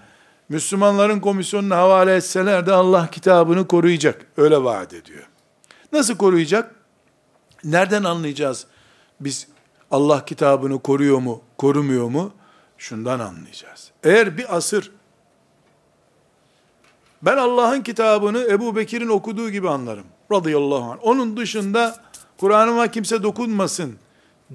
[0.49, 4.25] Müslümanların komisyonuna havale etseler de Allah kitabını koruyacak.
[4.37, 5.27] Öyle vaat ediyor.
[5.91, 6.75] Nasıl koruyacak?
[7.63, 8.67] Nereden anlayacağız?
[9.19, 9.47] Biz
[9.91, 12.33] Allah kitabını koruyor mu, korumuyor mu?
[12.77, 13.91] Şundan anlayacağız.
[14.03, 14.91] Eğer bir asır
[17.21, 20.05] ben Allah'ın kitabını Ebu Bekir'in okuduğu gibi anlarım.
[20.31, 20.97] Radıyallahu anh.
[21.01, 22.04] Onun dışında
[22.37, 23.95] Kur'an'ıma kimse dokunmasın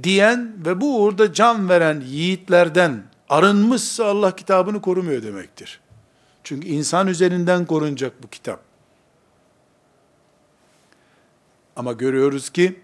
[0.03, 5.81] diyen ve bu uğurda can veren yiğitlerden arınmışsa Allah kitabını korumuyor demektir.
[6.45, 8.61] Çünkü insan üzerinden korunacak bu kitap.
[11.77, 12.81] Ama görüyoruz ki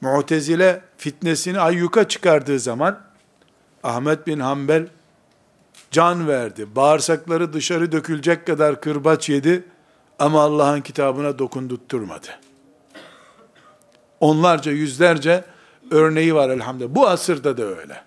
[0.00, 3.00] Mu'tezile fitnesini ayyuka çıkardığı zaman
[3.82, 4.88] Ahmet bin Hanbel
[5.90, 6.76] can verdi.
[6.76, 9.64] Bağırsakları dışarı dökülecek kadar kırbaç yedi
[10.18, 12.28] ama Allah'ın kitabına dokundurtturmadı.
[14.22, 15.44] Onlarca, yüzlerce
[15.90, 16.94] örneği var elhamdülillah.
[16.94, 18.02] Bu asırda da öyle.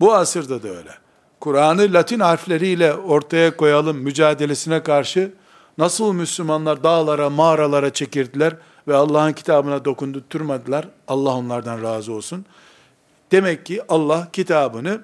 [0.00, 0.90] Bu asırda da öyle.
[1.40, 5.32] Kur'an'ı Latin harfleriyle ortaya koyalım mücadelesine karşı
[5.78, 8.56] nasıl Müslümanlar dağlara, mağaralara çekirdiler
[8.88, 10.88] ve Allah'ın kitabına dokundurtmadılar.
[11.08, 12.44] Allah onlardan razı olsun.
[13.32, 15.02] Demek ki Allah kitabını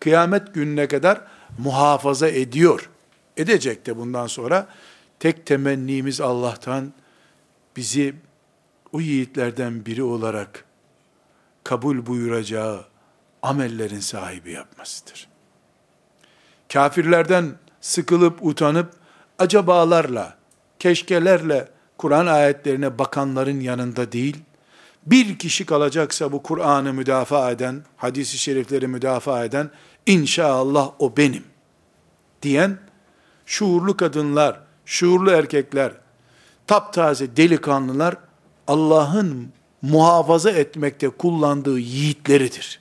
[0.00, 1.20] kıyamet gününe kadar
[1.58, 2.90] muhafaza ediyor.
[3.36, 4.66] Edecek de bundan sonra.
[5.20, 6.92] Tek temennimiz Allah'tan
[7.78, 8.14] bizi
[8.92, 10.64] o yiğitlerden biri olarak
[11.64, 12.84] kabul buyuracağı
[13.42, 15.28] amellerin sahibi yapmasıdır.
[16.72, 18.92] Kafirlerden sıkılıp utanıp
[19.38, 20.36] acabalarla,
[20.78, 21.68] keşkelerle
[21.98, 24.36] Kur'an ayetlerine bakanların yanında değil,
[25.06, 29.70] bir kişi kalacaksa bu Kur'an'ı müdafaa eden, hadisi şerifleri müdafaa eden,
[30.06, 31.44] inşallah o benim
[32.42, 32.78] diyen
[33.46, 35.92] şuurlu kadınlar, şuurlu erkekler,
[36.68, 38.16] taptaze delikanlılar
[38.66, 39.52] Allah'ın
[39.82, 42.80] muhafaza etmekte kullandığı yiğitleridir.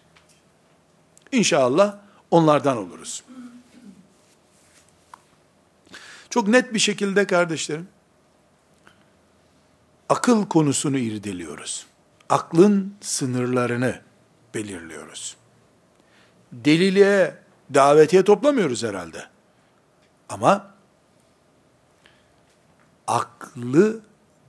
[1.32, 1.96] İnşallah
[2.32, 3.24] onlardan oluruz.
[6.30, 7.88] Çok net bir şekilde kardeşlerim,
[10.10, 11.86] akıl konusunu irdeliyoruz.
[12.30, 14.02] Aklın sınırlarını
[14.54, 15.38] belirliyoruz.
[16.52, 17.38] Deliliğe,
[17.74, 19.24] davetiye toplamıyoruz herhalde.
[20.30, 20.77] Ama
[23.08, 24.00] aklı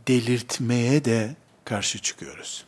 [0.09, 2.65] delirtmeye de karşı çıkıyoruz.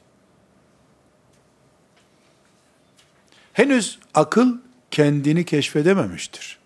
[3.53, 4.57] Henüz akıl
[4.91, 6.59] kendini keşfedememiştir.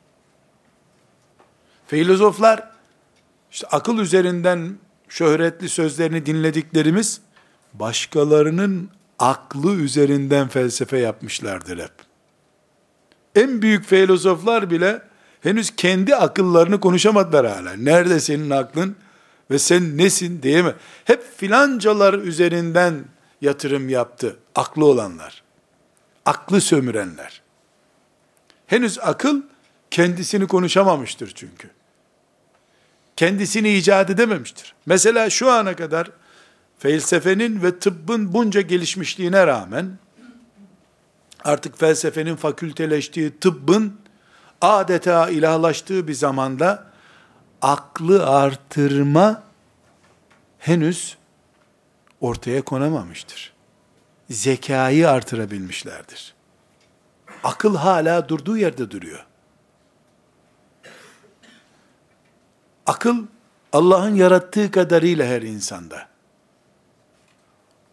[1.86, 2.70] Filozoflar
[3.50, 7.20] işte akıl üzerinden şöhretli sözlerini dinlediklerimiz
[7.72, 11.92] başkalarının aklı üzerinden felsefe yapmışlardır hep.
[13.34, 15.02] En büyük filozoflar bile
[15.40, 17.72] henüz kendi akıllarını konuşamadılar hala.
[17.72, 18.96] Nerede senin aklın
[19.50, 20.74] ve sen nesin diye mi?
[21.04, 23.04] Hep filancalar üzerinden
[23.40, 25.42] yatırım yaptı aklı olanlar.
[26.26, 27.42] Aklı sömürenler.
[28.66, 29.42] Henüz akıl
[29.90, 31.70] kendisini konuşamamıştır çünkü.
[33.16, 34.74] Kendisini icat edememiştir.
[34.86, 36.10] Mesela şu ana kadar
[36.78, 39.98] felsefenin ve tıbbın bunca gelişmişliğine rağmen
[41.44, 43.96] artık felsefenin fakülteleştiği, tıbbın
[44.60, 46.93] adeta ilahlaştığı bir zamanda
[47.64, 49.42] aklı artırma
[50.58, 51.16] henüz
[52.20, 53.52] ortaya konamamıştır.
[54.30, 56.34] Zekayı artırabilmişlerdir.
[57.44, 59.26] Akıl hala durduğu yerde duruyor.
[62.86, 63.26] Akıl
[63.72, 66.08] Allah'ın yarattığı kadarıyla her insanda.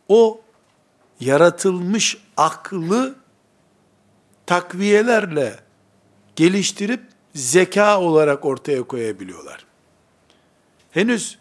[0.07, 0.41] O
[1.19, 3.15] yaratılmış aklı
[4.45, 5.59] takviyelerle
[6.35, 7.01] geliştirip
[7.35, 9.65] zeka olarak ortaya koyabiliyorlar.
[10.91, 11.39] Henüz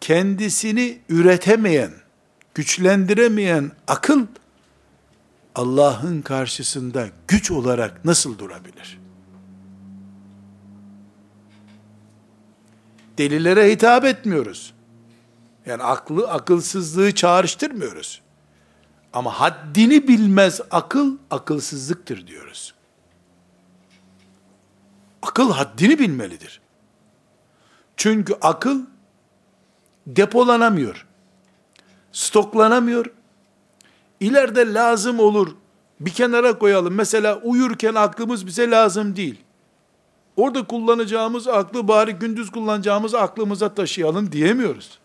[0.00, 1.92] kendisini üretemeyen,
[2.54, 4.26] güçlendiremeyen akıl
[5.54, 9.00] Allah'ın karşısında güç olarak nasıl durabilir?
[13.18, 14.74] Delilere hitap etmiyoruz.
[15.66, 18.22] Yani aklı akılsızlığı çağrıştırmıyoruz.
[19.12, 22.74] Ama haddini bilmez akıl akılsızlıktır diyoruz.
[25.22, 26.60] Akıl haddini bilmelidir.
[27.96, 28.80] Çünkü akıl
[30.06, 31.06] depolanamıyor.
[32.12, 33.06] Stoklanamıyor.
[34.20, 35.56] İleride lazım olur.
[36.00, 36.94] Bir kenara koyalım.
[36.94, 39.40] Mesela uyurken aklımız bize lazım değil.
[40.36, 44.98] Orada kullanacağımız aklı bari gündüz kullanacağımız aklımıza taşıyalım diyemiyoruz.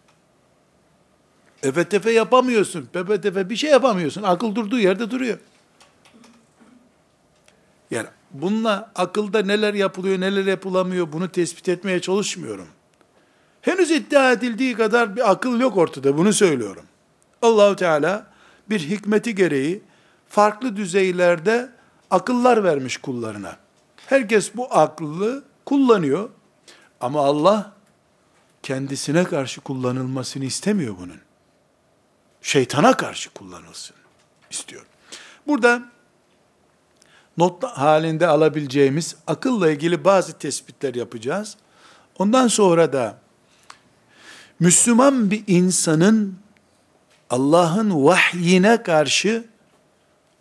[1.63, 2.89] Efe tefe yapamıyorsun.
[2.93, 4.23] Pepe bir şey yapamıyorsun.
[4.23, 5.37] Akıl durduğu yerde duruyor.
[7.91, 8.07] Yani
[8.41, 12.67] bununla akılda neler yapılıyor, neler yapılamıyor bunu tespit etmeye çalışmıyorum.
[13.61, 16.17] Henüz iddia edildiği kadar bir akıl yok ortada.
[16.17, 16.83] Bunu söylüyorum.
[17.41, 18.27] Allahu Teala
[18.69, 19.81] bir hikmeti gereği
[20.29, 21.69] farklı düzeylerde
[22.11, 23.57] akıllar vermiş kullarına.
[24.07, 26.29] Herkes bu aklı kullanıyor.
[27.01, 27.71] Ama Allah
[28.63, 31.19] kendisine karşı kullanılmasını istemiyor bunun.
[32.41, 33.95] Şeytana karşı kullanılsın
[34.49, 34.85] istiyor.
[35.47, 35.81] Burada
[37.37, 41.57] not halinde alabileceğimiz akılla ilgili bazı tespitler yapacağız.
[42.19, 43.17] Ondan sonra da
[44.59, 46.35] Müslüman bir insanın
[47.29, 49.45] Allah'ın vahyine karşı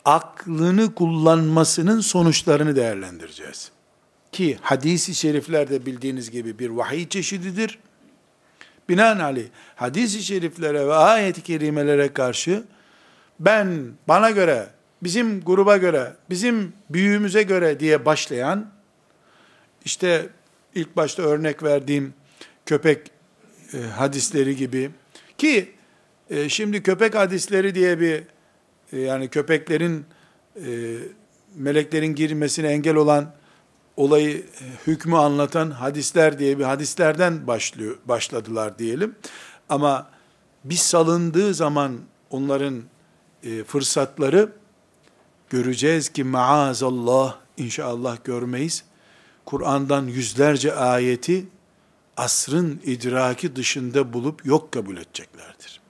[0.05, 3.71] aklını kullanmasının sonuçlarını değerlendireceğiz.
[4.33, 7.79] Ki hadisi şeriflerde bildiğiniz gibi bir vahiy çeşididir.
[8.89, 12.65] Binaenaleyh hadisi şeriflere ve ayet-i kerimelere karşı
[13.41, 14.69] ben bana göre,
[15.05, 18.71] bizim gruba göre, bizim büyüğümüze göre diye başlayan
[19.85, 20.29] işte
[20.75, 22.15] ilk başta örnek verdiğim
[22.67, 23.11] köpek
[23.75, 24.91] e, hadisleri gibi
[25.39, 25.71] ki
[26.31, 28.23] e, şimdi köpek hadisleri diye bir
[28.93, 30.05] e, yani köpeklerin
[30.57, 30.97] e,
[31.55, 33.35] meleklerin girmesine engel olan
[33.97, 34.43] olayı e,
[34.87, 39.15] hükmü anlatan hadisler diye bir hadislerden başlıyor başladılar diyelim.
[39.69, 40.11] Ama
[40.65, 42.01] bir salındığı zaman
[42.31, 42.83] onların
[43.43, 44.53] e, fırsatları
[45.55, 48.85] göreceğiz ki maazallah inşallah görmeyiz.
[49.45, 51.47] Kur'an'dan yüzlerce ayeti
[52.17, 55.81] asrın idraki dışında bulup yok kabul edeceklerdir.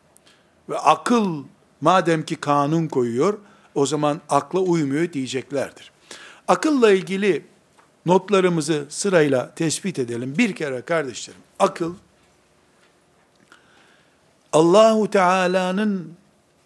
[0.68, 1.44] Ve akıl
[1.80, 3.38] madem ki kanun koyuyor,
[3.74, 5.92] o zaman akla uymuyor diyeceklerdir.
[6.48, 7.46] Akılla ilgili
[8.06, 10.34] notlarımızı sırayla tespit edelim.
[10.38, 11.94] Bir kere kardeşlerim, akıl
[14.52, 16.12] Allahu Teala'nın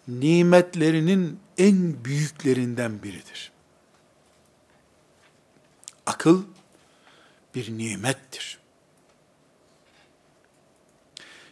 [0.07, 3.51] nimetlerinin en büyüklerinden biridir.
[6.05, 6.43] Akıl
[7.55, 8.59] bir nimettir.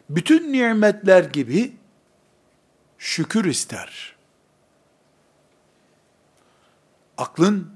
[0.09, 1.75] Bütün nimetler gibi
[2.97, 4.15] şükür ister.
[7.17, 7.71] Aklın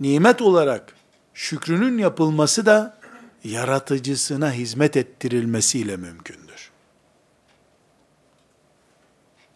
[0.00, 0.94] nimet olarak
[1.34, 2.98] şükrünün yapılması da
[3.44, 6.39] yaratıcısına hizmet ettirilmesiyle mümkündür.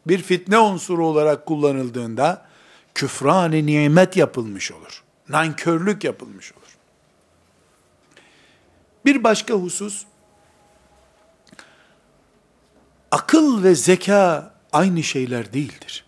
[0.06, 2.46] Bir fitne unsuru olarak kullanıldığında,
[2.94, 5.02] küfran-ı nimet yapılmış olur.
[5.28, 6.78] Nankörlük yapılmış olur.
[9.04, 10.04] Bir başka husus,
[13.10, 16.04] akıl ve zeka aynı şeyler değildir.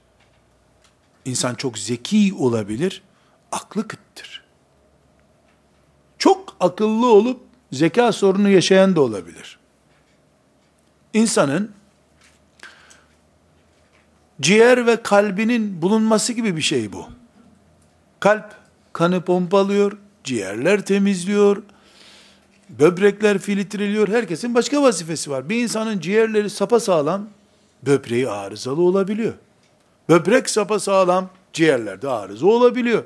[1.24, 3.02] İnsan çok zeki olabilir,
[3.52, 4.44] aklı kıttır.
[6.18, 7.40] Çok akıllı olup
[7.72, 9.58] zeka sorunu yaşayan da olabilir.
[11.14, 11.72] İnsanın
[14.40, 17.06] ciğer ve kalbinin bulunması gibi bir şey bu.
[18.20, 18.54] Kalp
[18.92, 19.92] kanı pompalıyor,
[20.24, 21.62] ciğerler temizliyor,
[22.68, 24.08] böbrekler filtreliyor.
[24.08, 25.48] Herkesin başka vazifesi var.
[25.48, 27.28] Bir insanın ciğerleri sapa sağlam,
[27.82, 29.34] böbreği arızalı olabiliyor.
[30.08, 33.04] Böbrek sapa sağlam, ciğerlerde arıza olabiliyor.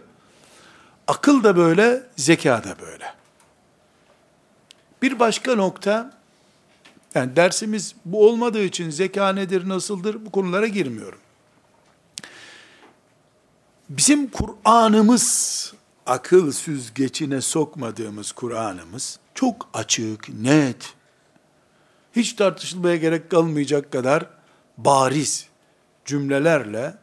[1.07, 3.15] Akıl da böyle, zeka da böyle.
[5.03, 6.20] Bir başka nokta,
[7.15, 11.19] yani dersimiz bu olmadığı için zeka nedir, nasıldır bu konulara girmiyorum.
[13.89, 15.75] Bizim Kur'an'ımız,
[16.07, 20.95] akıl süzgecine sokmadığımız Kur'an'ımız, çok açık, net,
[22.17, 24.27] hiç tartışılmaya gerek kalmayacak kadar
[24.79, 25.47] bariz
[26.05, 26.95] cümlelerle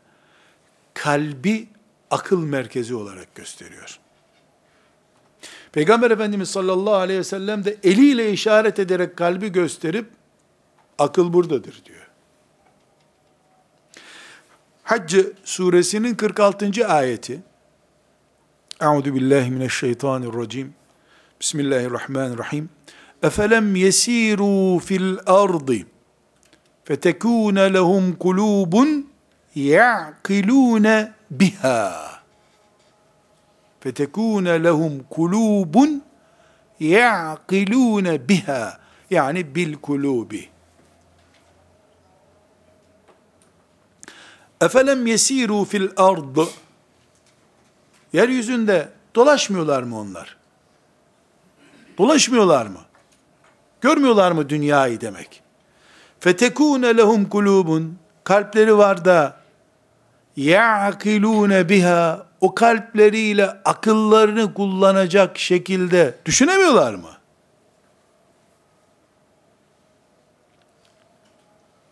[0.93, 1.67] kalbi
[2.11, 3.99] akıl merkezi olarak gösteriyor.
[5.71, 10.09] Peygamber Efendimiz sallallahu aleyhi ve sellem de eliyle işaret ederek kalbi gösterip
[10.99, 12.07] akıl buradadır diyor.
[14.83, 16.87] Hac suresinin 46.
[16.87, 17.41] ayeti
[18.81, 20.73] Euzu billahi mineşşeytanirracim
[21.39, 22.69] Bismillahirrahmanirrahim
[23.23, 25.77] Efelem yesiru fil ardı
[26.83, 29.09] fetekûne lehum kulubun
[29.55, 32.16] ya'kilûne biha
[33.79, 36.03] fetekûne lehum kulubun
[36.79, 40.49] ya'kilûne biha yani bil kulubi
[44.61, 46.37] Efelem yesiru fil ard
[48.13, 50.37] Yeryüzünde dolaşmıyorlar mı onlar?
[51.97, 52.79] Dolaşmıyorlar mı?
[53.81, 55.41] Görmüyorlar mı dünyayı demek?
[56.19, 59.37] Fetekune lehum kulubun kalpleri var da
[60.35, 67.09] ya'kilune biha o kalpleriyle akıllarını kullanacak şekilde düşünemiyorlar mı?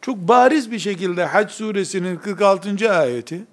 [0.02, 2.92] Çok bariz bir şekilde Hac suresinin 46.
[2.92, 3.46] ayeti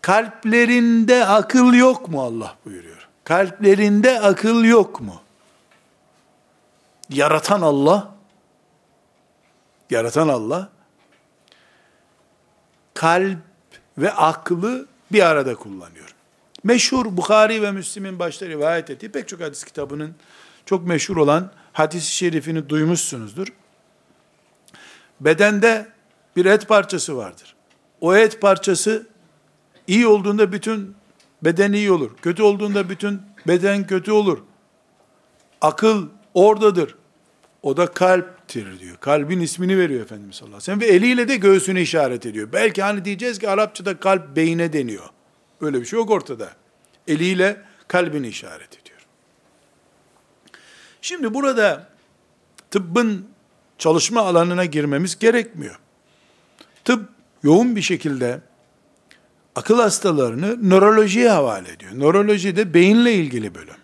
[0.00, 3.08] kalplerinde akıl yok mu Allah buyuruyor.
[3.24, 5.20] Kalplerinde akıl yok mu?
[7.10, 8.14] Yaratan Allah
[9.90, 10.68] yaratan Allah
[12.94, 13.38] kalp
[13.98, 16.14] ve aklı bir arada kullanıyor.
[16.64, 20.14] Meşhur Bukhari ve Müslim'in başta rivayet ettiği pek çok hadis kitabının
[20.66, 23.48] çok meşhur olan hadis-i şerifini duymuşsunuzdur.
[25.20, 25.88] Bedende
[26.36, 27.54] bir et parçası vardır.
[28.00, 29.06] O et parçası
[29.86, 30.96] iyi olduğunda bütün
[31.42, 32.16] beden iyi olur.
[32.22, 34.38] Kötü olduğunda bütün beden kötü olur.
[35.60, 36.94] Akıl oradadır.
[37.64, 38.96] O da kalptir diyor.
[38.96, 40.92] Kalbin ismini veriyor Efendimiz sallallahu aleyhi ve sellem.
[40.92, 42.48] Ve eliyle de göğsünü işaret ediyor.
[42.52, 45.08] Belki hani diyeceğiz ki Arapçada kalp beyine deniyor.
[45.60, 46.50] Öyle bir şey yok ortada.
[47.08, 49.00] Eliyle kalbini işaret ediyor.
[51.00, 51.88] Şimdi burada
[52.70, 53.26] tıbbın
[53.78, 55.78] çalışma alanına girmemiz gerekmiyor.
[56.84, 57.08] Tıp
[57.42, 58.40] yoğun bir şekilde
[59.54, 61.92] akıl hastalarını nörolojiye havale ediyor.
[61.94, 63.76] Nöroloji de beyinle ilgili bölüm.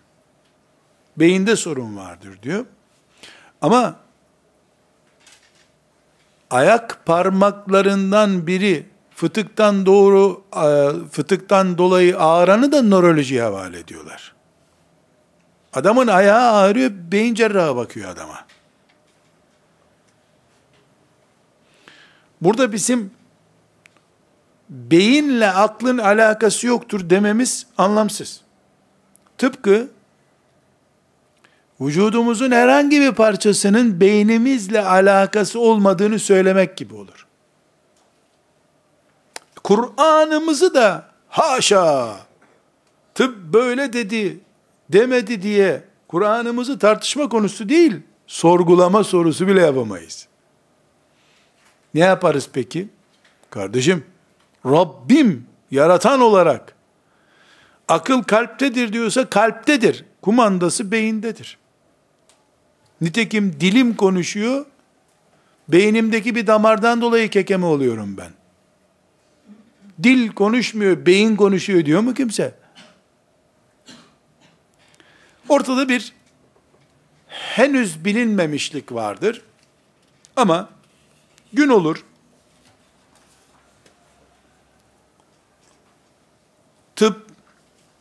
[1.17, 2.65] Beyinde sorun vardır diyor.
[3.61, 3.95] Ama
[6.49, 14.33] ayak parmaklarından biri fıtıktan doğru e, fıtıktan dolayı ağrını da nörolojiye havale ediyorlar.
[15.73, 18.45] Adamın ayağı ağrıyor, beyin cerrahı bakıyor adama.
[22.41, 23.11] Burada bizim
[24.69, 28.41] beyinle aklın alakası yoktur dememiz anlamsız.
[29.37, 29.89] Tıpkı
[31.81, 37.27] vücudumuzun herhangi bir parçasının beynimizle alakası olmadığını söylemek gibi olur.
[39.63, 42.15] Kur'an'ımızı da haşa
[43.15, 44.39] tıp böyle dedi
[44.89, 47.95] demedi diye Kur'an'ımızı tartışma konusu değil,
[48.27, 50.27] sorgulama sorusu bile yapamayız.
[51.93, 52.89] Ne yaparız peki?
[53.49, 54.05] Kardeşim,
[54.65, 56.75] Rabbim yaratan olarak
[57.87, 60.05] akıl kalptedir diyorsa kalptedir.
[60.21, 61.60] Kumandası beyindedir.
[63.01, 64.65] Nitekim dilim konuşuyor,
[65.67, 68.31] beynimdeki bir damardan dolayı kekeme oluyorum ben.
[70.03, 72.55] Dil konuşmuyor, beyin konuşuyor diyor mu kimse?
[75.49, 76.13] Ortada bir
[77.27, 79.41] henüz bilinmemişlik vardır.
[80.35, 80.69] Ama
[81.53, 82.05] gün olur,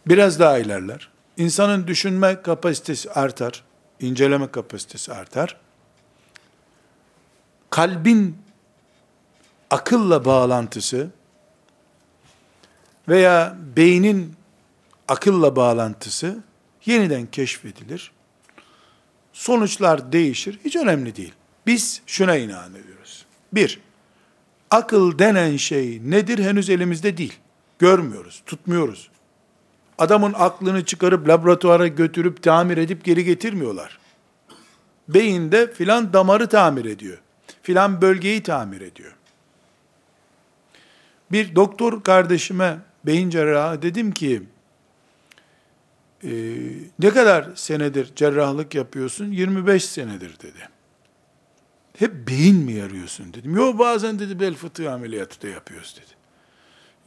[0.07, 1.09] biraz daha ilerler.
[1.37, 3.63] İnsanın düşünme kapasitesi artar,
[4.01, 5.57] inceleme kapasitesi artar.
[7.71, 8.39] Kalbin
[9.71, 11.11] akılla bağlantısı
[13.09, 14.35] veya beynin
[15.09, 16.43] akılla bağlantısı
[16.87, 18.13] yeniden keşfedilir.
[19.33, 20.59] Sonuçlar değişir.
[20.65, 21.33] Hiç önemli değil.
[21.67, 23.27] Biz şuna inanıyoruz.
[23.53, 23.81] Bir,
[24.71, 27.39] akıl denen şey nedir henüz elimizde değil.
[27.79, 29.10] Görmüyoruz, tutmuyoruz.
[30.01, 33.99] Adamın aklını çıkarıp laboratuvara götürüp tamir edip geri getirmiyorlar.
[35.09, 37.19] Beyinde filan damarı tamir ediyor.
[37.63, 39.17] Filan bölgeyi tamir ediyor.
[41.33, 44.43] Bir doktor kardeşime beyin cerrahı dedim ki
[46.25, 46.31] e,
[46.99, 49.33] ne kadar senedir cerrahlık yapıyorsun?
[49.33, 50.69] 25 senedir dedi.
[51.99, 53.57] Hep beyin mi yarıyorsun dedim.
[53.57, 56.20] Yok bazen dedi bel fıtığı ameliyatı da yapıyoruz dedi.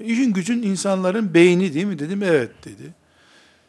[0.04, 2.24] İşin gücün insanların beyni değil mi dedim.
[2.24, 2.94] Evet dedi.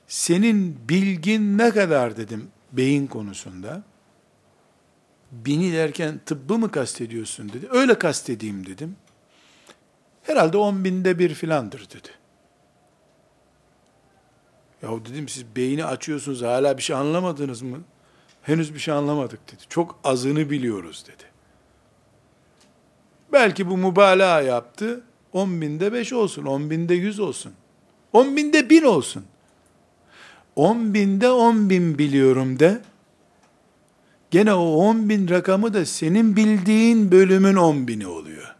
[0.08, 3.82] Senin bilgin ne kadar dedim beyin konusunda.
[5.32, 7.68] Bini derken tıbbı mı kastediyorsun dedi.
[7.70, 8.96] Öyle kastedeyim dedim.
[10.22, 12.08] Herhalde on binde bir filandır dedi.
[14.82, 17.78] Ya dedim siz beyni açıyorsunuz hala bir şey anlamadınız mı?
[18.42, 19.62] Henüz bir şey anlamadık dedi.
[19.68, 21.24] Çok azını biliyoruz dedi.
[23.32, 25.04] Belki bu mübalağa yaptı.
[25.34, 27.52] 10 binde 5 olsun, 10 binde 100 olsun.
[28.12, 29.24] 10 binde 1000 olsun.
[30.56, 32.82] 10 binde 10 bin biliyorum de.
[34.30, 38.54] Gene o 10 bin rakamı da senin bildiğin bölümün 10 bini oluyor.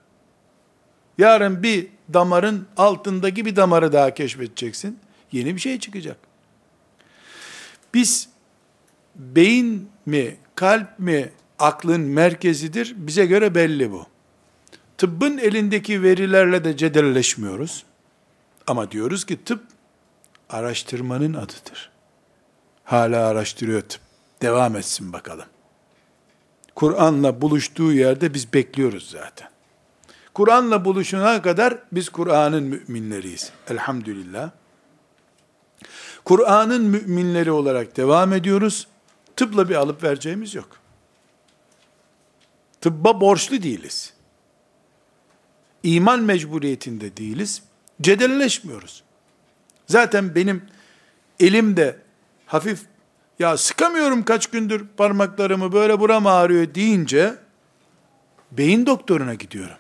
[1.19, 4.99] Yarın bir damarın altındaki bir damarı daha keşfedeceksin.
[5.33, 6.17] Yeni bir şey çıkacak.
[7.95, 8.29] Biz
[9.17, 12.95] beyin mi, kalp mi aklın merkezidir?
[12.97, 14.14] Bize göre belli bu.
[14.99, 17.85] Tıbbın elindeki verilerle de cedelleşmiyoruz.
[18.67, 19.65] Ama diyoruz ki tıp
[20.51, 21.91] araştırmanın adıdır.
[22.85, 24.01] Hala araştırıyor tıp.
[24.43, 25.47] Devam etsin bakalım.
[26.75, 29.49] Kur'an'la buluştuğu yerde biz bekliyoruz zaten.
[30.35, 33.53] Kur'an'la buluşuna kadar biz Kur'an'ın müminleriyiz.
[33.71, 34.51] Elhamdülillah.
[36.25, 38.87] Kur'an'ın müminleri olarak devam ediyoruz.
[39.37, 40.69] Tıpla bir alıp vereceğimiz yok.
[42.81, 44.14] Tıbba borçlu değiliz.
[45.85, 47.63] İman mecburiyetinde değiliz.
[48.01, 49.03] Cedelleşmiyoruz.
[49.87, 50.63] Zaten benim
[51.41, 51.97] elimde
[52.47, 52.81] hafif
[53.39, 57.35] ya sıkamıyorum kaç gündür parmaklarımı böyle buram ağrıyor deyince
[58.53, 59.77] beyin doktoruna gidiyorum.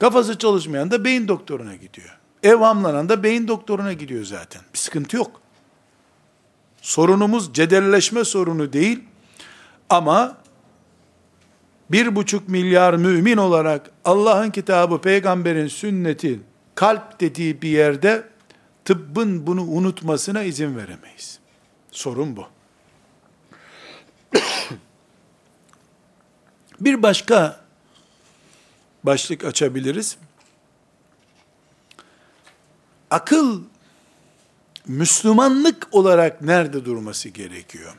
[0.00, 2.18] Kafası çalışmayan da beyin doktoruna gidiyor.
[2.42, 4.62] Evhamlanan da beyin doktoruna gidiyor zaten.
[4.74, 5.40] Bir sıkıntı yok.
[6.82, 9.04] Sorunumuz cedelleşme sorunu değil.
[9.90, 10.36] Ama
[11.90, 16.40] bir buçuk milyar mümin olarak Allah'ın kitabı, peygamberin sünneti,
[16.74, 18.28] kalp dediği bir yerde
[18.84, 21.38] tıbbın bunu unutmasına izin veremeyiz.
[21.90, 22.46] Sorun bu.
[26.80, 27.60] bir başka
[29.04, 30.16] başlık açabiliriz.
[33.10, 33.62] Akıl
[34.86, 37.96] Müslümanlık olarak nerede durması gerekiyor?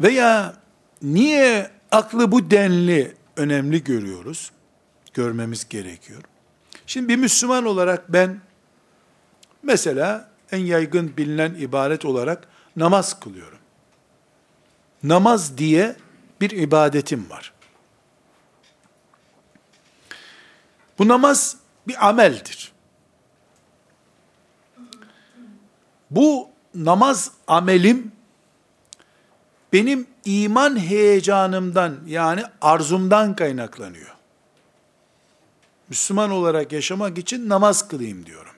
[0.00, 0.63] Veya
[1.04, 4.52] niye aklı bu denli önemli görüyoruz?
[5.14, 6.22] Görmemiz gerekiyor.
[6.86, 8.40] Şimdi bir Müslüman olarak ben
[9.62, 13.58] mesela en yaygın bilinen ibaret olarak namaz kılıyorum.
[15.02, 15.96] Namaz diye
[16.40, 17.52] bir ibadetim var.
[20.98, 21.56] Bu namaz
[21.88, 22.72] bir ameldir.
[26.10, 28.12] Bu namaz amelim
[29.72, 34.14] benim iman heyecanımdan yani arzumdan kaynaklanıyor.
[35.88, 38.52] Müslüman olarak yaşamak için namaz kılayım diyorum.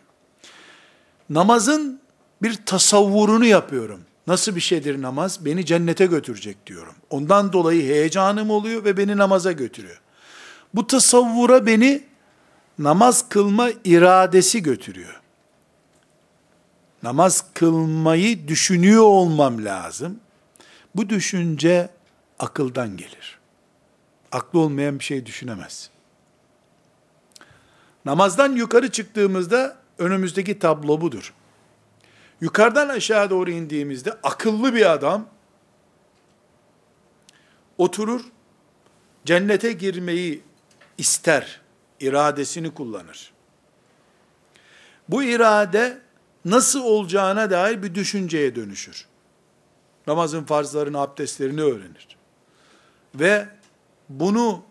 [1.31, 2.01] Namazın
[2.43, 4.01] bir tasavvurunu yapıyorum.
[4.27, 5.45] Nasıl bir şeydir namaz?
[5.45, 6.95] Beni cennete götürecek diyorum.
[7.11, 10.01] Ondan dolayı heyecanım oluyor ve beni namaza götürüyor.
[10.75, 12.05] Bu tasavvura beni
[12.79, 15.21] namaz kılma iradesi götürüyor.
[17.03, 20.21] Namaz kılmayı düşünüyor olmam lazım.
[20.97, 21.89] Bu düşünce
[22.39, 23.39] akıldan gelir.
[24.33, 25.91] Aklı olmayan bir şey düşünemez.
[28.05, 31.35] Namazdan yukarı çıktığımızda önümüzdeki tablo budur.
[32.41, 35.29] Yukarıdan aşağı doğru indiğimizde akıllı bir adam
[37.79, 38.21] oturur,
[39.25, 40.43] cennete girmeyi
[40.99, 41.61] ister,
[42.01, 43.33] iradesini kullanır.
[45.09, 45.99] Bu irade
[46.45, 49.07] nasıl olacağına dair bir düşünceye dönüşür.
[50.07, 52.17] Namazın farzlarını, abdestlerini öğrenir.
[53.15, 53.49] Ve
[54.09, 54.63] bunu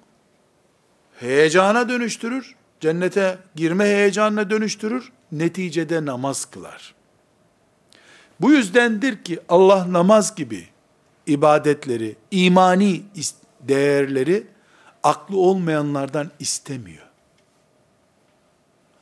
[1.20, 6.96] heyecana dönüştürür, cennete girme heyecanına dönüştürür, neticede namaz kılar.
[8.42, 10.68] Bu yüzdendir ki Allah namaz gibi
[11.28, 13.04] ibadetleri, imani
[13.62, 14.48] değerleri
[15.04, 17.06] aklı olmayanlardan istemiyor.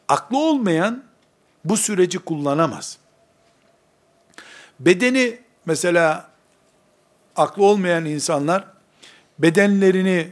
[0.08, 1.04] Aklı olmayan
[1.66, 2.98] bu süreci kullanamaz.
[4.80, 6.28] Bedeni mesela
[7.36, 8.66] aklı olmayan insanlar
[9.40, 10.32] bedenlerini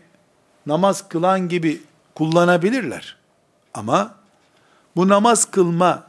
[0.65, 1.81] namaz kılan gibi
[2.15, 3.17] kullanabilirler.
[3.73, 4.15] Ama
[4.95, 6.07] bu namaz kılma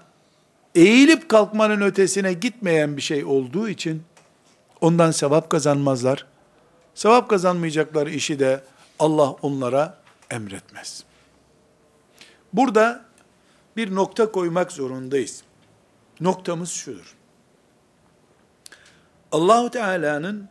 [0.75, 4.03] eğilip kalkmanın ötesine gitmeyen bir şey olduğu için
[4.81, 6.27] ondan sevap kazanmazlar.
[6.95, 8.61] Sevap kazanmayacakları işi de
[8.99, 9.99] Allah onlara
[10.31, 11.05] emretmez.
[12.53, 13.05] Burada
[13.77, 15.43] bir nokta koymak zorundayız.
[16.20, 17.16] Noktamız şudur.
[19.33, 20.49] Allahu Teala'nın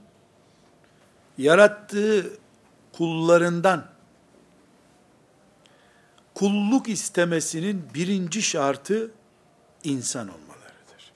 [1.37, 2.39] yarattığı
[2.93, 3.91] kullarından
[6.35, 9.11] kulluk istemesinin birinci şartı
[9.83, 11.11] insan olmalarıdır.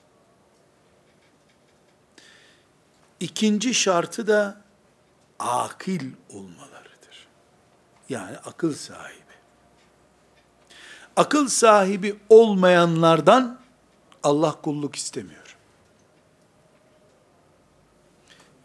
[3.20, 4.60] İkinci şartı da
[5.38, 7.28] akil olmalarıdır.
[8.08, 9.26] Yani akıl sahibi.
[11.16, 13.60] Akıl sahibi olmayanlardan
[14.22, 15.45] Allah kulluk istemiyor.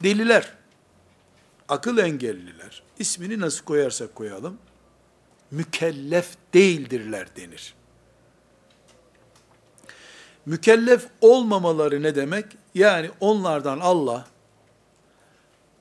[0.03, 0.53] Deliler,
[1.69, 4.57] akıl engelliler, ismini nasıl koyarsak koyalım,
[5.51, 7.73] mükellef değildirler denir.
[10.45, 12.45] Mükellef olmamaları ne demek?
[12.75, 14.27] Yani onlardan Allah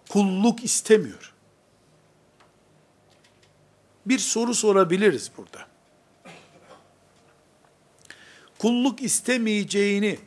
[0.09, 1.35] kulluk istemiyor.
[4.07, 5.67] Bir soru sorabiliriz burada.
[8.59, 10.19] Kulluk istemeyeceğini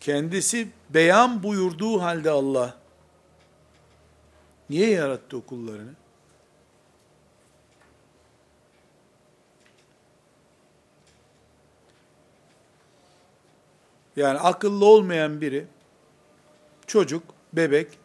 [0.00, 2.79] kendisi beyan buyurduğu halde Allah
[4.70, 5.92] niye yarattı o kullarını?
[14.16, 15.66] Yani akıllı olmayan biri,
[16.86, 17.98] çocuk, bebek,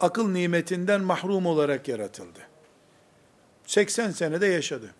[0.00, 2.38] akıl nimetinden mahrum olarak yaratıldı.
[3.66, 4.94] 80 senede yaşadı.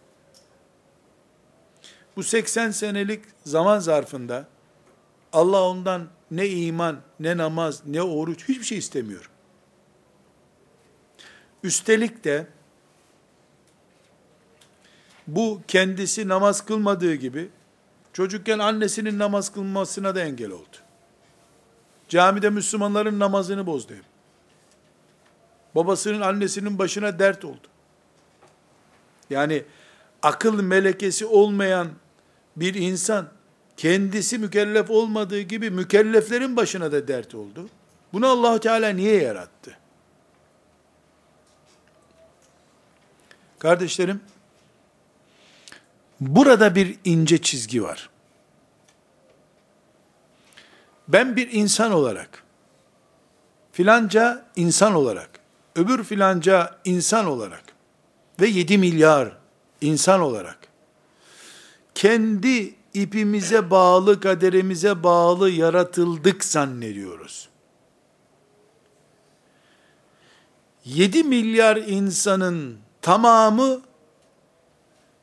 [2.17, 4.47] Bu 80 senelik zaman zarfında
[5.33, 9.32] Allah ondan ne iman, ne namaz, ne oruç hiçbir şey istemiyor.
[11.63, 12.47] Üstelik de
[15.27, 17.49] bu kendisi namaz kılmadığı gibi
[18.13, 20.77] çocukken annesinin namaz kılmasına da engel oldu.
[22.09, 23.93] Camide Müslümanların namazını bozdu.
[25.75, 27.69] Babasının annesinin başına dert oldu.
[29.31, 29.63] Yani
[30.23, 31.89] akıl melekesi olmayan
[32.57, 33.29] bir insan
[33.77, 37.69] kendisi mükellef olmadığı gibi mükelleflerin başına da dert oldu.
[38.13, 39.82] Bunu Allah Teala niye yarattı?
[43.63, 44.21] Kardeşlerim,
[46.21, 48.11] burada bir ince çizgi var.
[51.09, 52.45] Ben bir insan olarak,
[53.73, 55.31] filanca insan olarak,
[55.77, 57.65] öbür filanca insan olarak
[58.41, 59.37] ve 7 milyar
[59.81, 60.59] insan olarak
[61.95, 67.49] kendi ipimize bağlı, kaderimize bağlı yaratıldık zannediyoruz.
[70.85, 73.81] 7 milyar insanın tamamı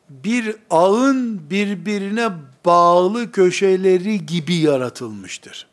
[0.09, 2.31] bir ağın birbirine
[2.65, 5.67] bağlı köşeleri gibi yaratılmıştır.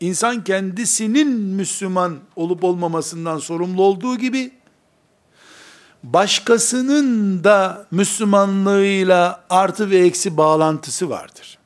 [0.00, 4.52] İnsan kendisinin Müslüman olup olmamasından sorumlu olduğu gibi,
[6.02, 11.58] başkasının da Müslümanlığıyla artı ve eksi bağlantısı vardır.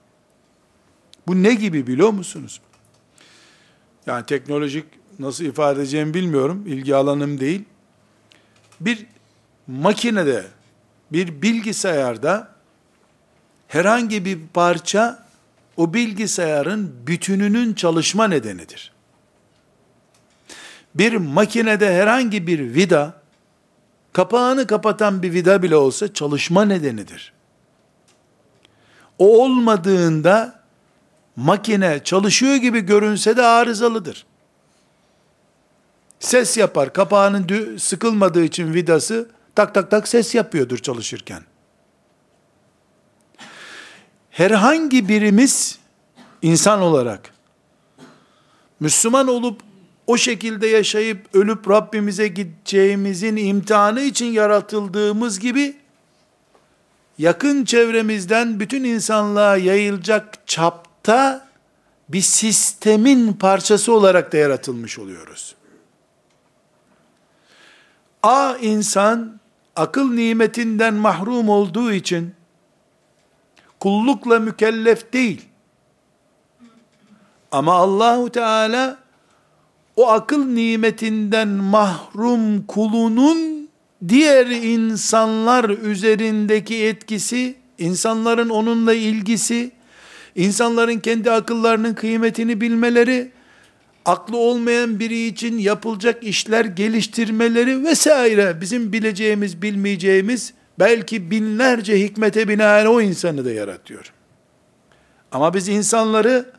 [1.27, 2.61] Bu ne gibi biliyor musunuz?
[4.07, 4.85] Yani teknolojik
[5.19, 7.65] nasıl ifade edeceğimi bilmiyorum, ilgi alanım değil.
[8.81, 9.07] Bir
[9.69, 10.45] makinede,
[11.13, 12.49] bir bilgisayarda
[13.69, 15.27] herhangi bir parça
[15.77, 18.93] o bilgisayarın bütününün çalışma nedenidir.
[20.95, 23.15] Bir makinede herhangi bir vida
[24.13, 27.33] kapağını kapatan bir vida bile olsa çalışma nedenidir.
[29.19, 30.63] O olmadığında
[31.37, 34.27] makine çalışıyor gibi görünse de arızalıdır.
[36.21, 36.93] Ses yapar.
[36.93, 39.29] Kapağının sıkılmadığı için vidası
[39.59, 41.43] tak tak tak ses yapıyordur çalışırken.
[44.31, 45.79] Herhangi birimiz
[46.43, 47.35] insan olarak
[48.81, 49.61] Müslüman olup
[50.07, 55.77] o şekilde yaşayıp ölüp Rabbimize gideceğimizin imtihanı için yaratıldığımız gibi
[57.19, 61.49] yakın çevremizden bütün insanlığa yayılacak çapta
[62.09, 65.55] bir sistemin parçası olarak da yaratılmış oluyoruz.
[68.23, 69.38] A insan
[69.79, 72.35] akıl nimetinden mahrum olduğu için
[73.81, 75.43] kullukla mükellef değil.
[77.53, 78.99] Ama Allahu Teala
[79.97, 83.69] o akıl nimetinden mahrum kulunun
[84.09, 89.71] diğer insanlar üzerindeki etkisi, insanların onunla ilgisi,
[90.37, 93.33] insanların kendi akıllarının kıymetini bilmeleri,
[94.05, 102.87] aklı olmayan biri için yapılacak işler geliştirmeleri vesaire bizim bileceğimiz, bilmeyeceğimiz belki binlerce hikmete binaen
[102.87, 104.13] o insanı da yaratıyor.
[105.33, 106.53] Ama biz insanları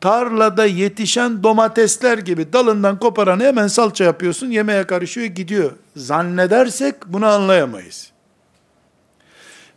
[0.00, 5.72] tarlada yetişen domatesler gibi dalından koparanı hemen salça yapıyorsun, yemeğe karışıyor, gidiyor.
[5.96, 8.10] Zannedersek bunu anlayamayız.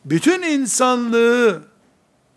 [0.06, 1.62] Bütün insanlığı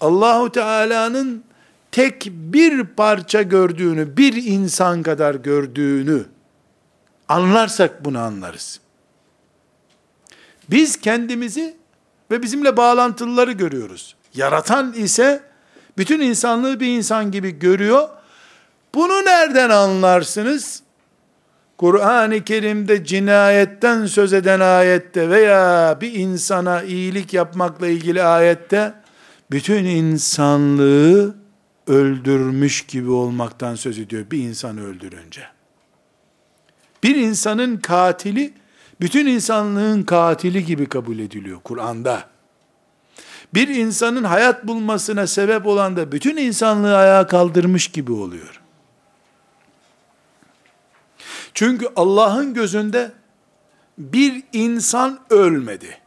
[0.00, 1.44] Allahu Teala'nın
[1.92, 6.24] tek bir parça gördüğünü, bir insan kadar gördüğünü
[7.28, 8.80] anlarsak bunu anlarız.
[10.70, 11.76] Biz kendimizi
[12.30, 14.16] ve bizimle bağlantılıları görüyoruz.
[14.34, 15.42] Yaratan ise
[15.98, 18.08] bütün insanlığı bir insan gibi görüyor.
[18.94, 20.82] Bunu nereden anlarsınız?
[21.78, 28.94] Kur'an-ı Kerim'de cinayetten söz eden ayette veya bir insana iyilik yapmakla ilgili ayette
[29.50, 31.41] bütün insanlığı
[31.86, 35.42] öldürmüş gibi olmaktan söz ediyor bir insanı öldürünce.
[37.02, 38.54] Bir insanın katili
[39.00, 42.28] bütün insanlığın katili gibi kabul ediliyor Kur'an'da.
[43.54, 48.60] Bir insanın hayat bulmasına sebep olan da bütün insanlığı ayağa kaldırmış gibi oluyor.
[51.54, 53.12] Çünkü Allah'ın gözünde
[53.98, 56.01] bir insan ölmedi.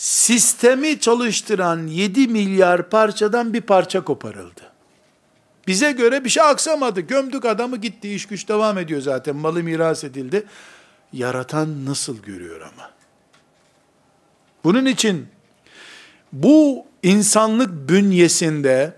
[0.00, 4.60] Sistemi çalıştıran 7 milyar parçadan bir parça koparıldı.
[5.66, 7.00] Bize göre bir şey aksamadı.
[7.00, 8.14] Gömdük adamı gitti.
[8.14, 9.36] iş güç devam ediyor zaten.
[9.36, 10.46] Malı miras edildi.
[11.12, 12.90] Yaratan nasıl görüyor ama?
[14.64, 15.28] Bunun için
[16.32, 18.96] bu insanlık bünyesinde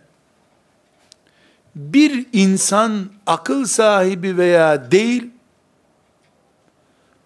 [1.76, 5.30] bir insan akıl sahibi veya değil,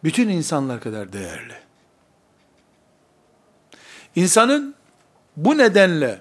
[0.05, 1.66] bütün insanlar kadar değerli.
[4.17, 4.75] İnsanın
[5.37, 6.21] bu nedenle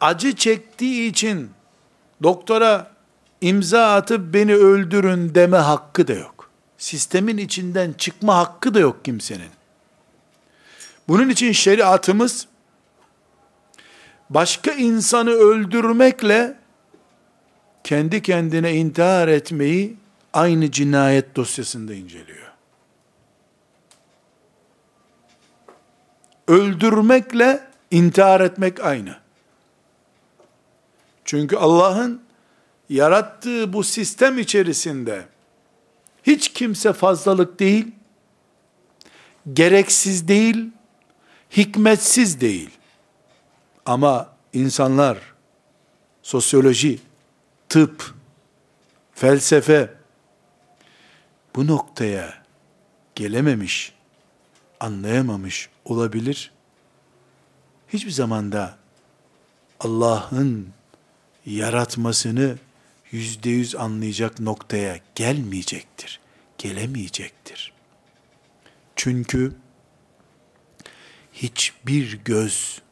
[0.00, 1.50] acı çektiği için
[2.22, 2.90] doktora
[3.40, 6.50] imza atıp beni öldürün deme hakkı da yok.
[6.78, 9.50] Sistemin içinden çıkma hakkı da yok kimsenin.
[11.08, 12.46] Bunun için şeriatımız
[14.30, 16.56] başka insanı öldürmekle
[17.84, 19.96] kendi kendine intihar etmeyi
[20.32, 22.47] aynı cinayet dosyasında inceliyor.
[26.48, 29.16] Öldürmekle intihar etmek aynı.
[31.24, 32.22] Çünkü Allah'ın
[32.88, 35.26] yarattığı bu sistem içerisinde
[36.22, 37.86] hiç kimse fazlalık değil,
[39.52, 40.70] gereksiz değil,
[41.56, 42.70] hikmetsiz değil.
[43.86, 45.18] Ama insanlar,
[46.22, 46.98] sosyoloji,
[47.68, 48.14] tıp,
[49.14, 49.94] felsefe
[51.56, 52.34] bu noktaya
[53.14, 53.92] gelememiş,
[54.80, 56.52] anlayamamış olabilir.
[57.88, 58.78] Hiçbir zamanda
[59.80, 60.68] Allah'ın
[61.46, 62.58] yaratmasını
[63.10, 66.20] yüzde yüz anlayacak noktaya gelmeyecektir.
[66.58, 67.72] Gelemeyecektir.
[68.96, 69.52] Çünkü
[71.32, 72.82] hiçbir göz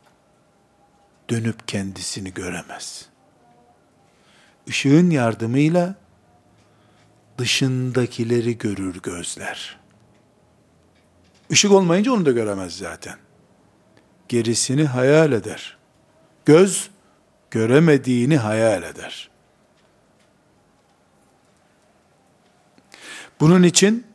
[1.30, 3.08] dönüp kendisini göremez.
[4.66, 5.94] Işığın yardımıyla
[7.38, 9.75] dışındakileri görür gözler.
[11.50, 13.16] Işık olmayınca onu da göremez zaten.
[14.28, 15.76] Gerisini hayal eder.
[16.44, 16.90] Göz
[17.50, 19.30] göremediğini hayal eder.
[23.40, 24.06] Bunun için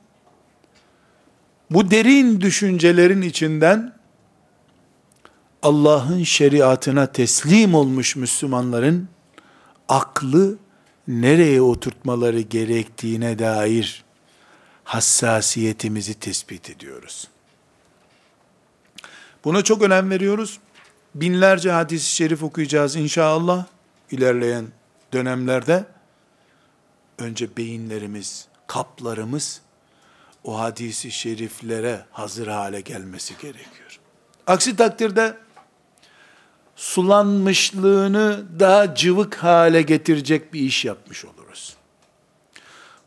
[1.71, 3.93] bu derin düşüncelerin içinden
[5.61, 9.07] Allah'ın şeriatına teslim olmuş Müslümanların
[9.89, 10.57] aklı
[11.07, 14.03] nereye oturtmaları gerektiğine dair
[14.83, 17.27] hassasiyetimizi tespit ediyoruz.
[19.43, 20.59] Buna çok önem veriyoruz.
[21.15, 23.65] Binlerce hadis-i şerif okuyacağız inşallah
[24.11, 24.67] ilerleyen
[25.13, 25.85] dönemlerde.
[27.17, 29.61] Önce beyinlerimiz, kaplarımız
[30.43, 33.99] o hadisi şeriflere hazır hale gelmesi gerekiyor.
[34.47, 35.37] Aksi takdirde
[36.75, 41.40] sulanmışlığını daha cıvık hale getirecek bir iş yapmış oluruz.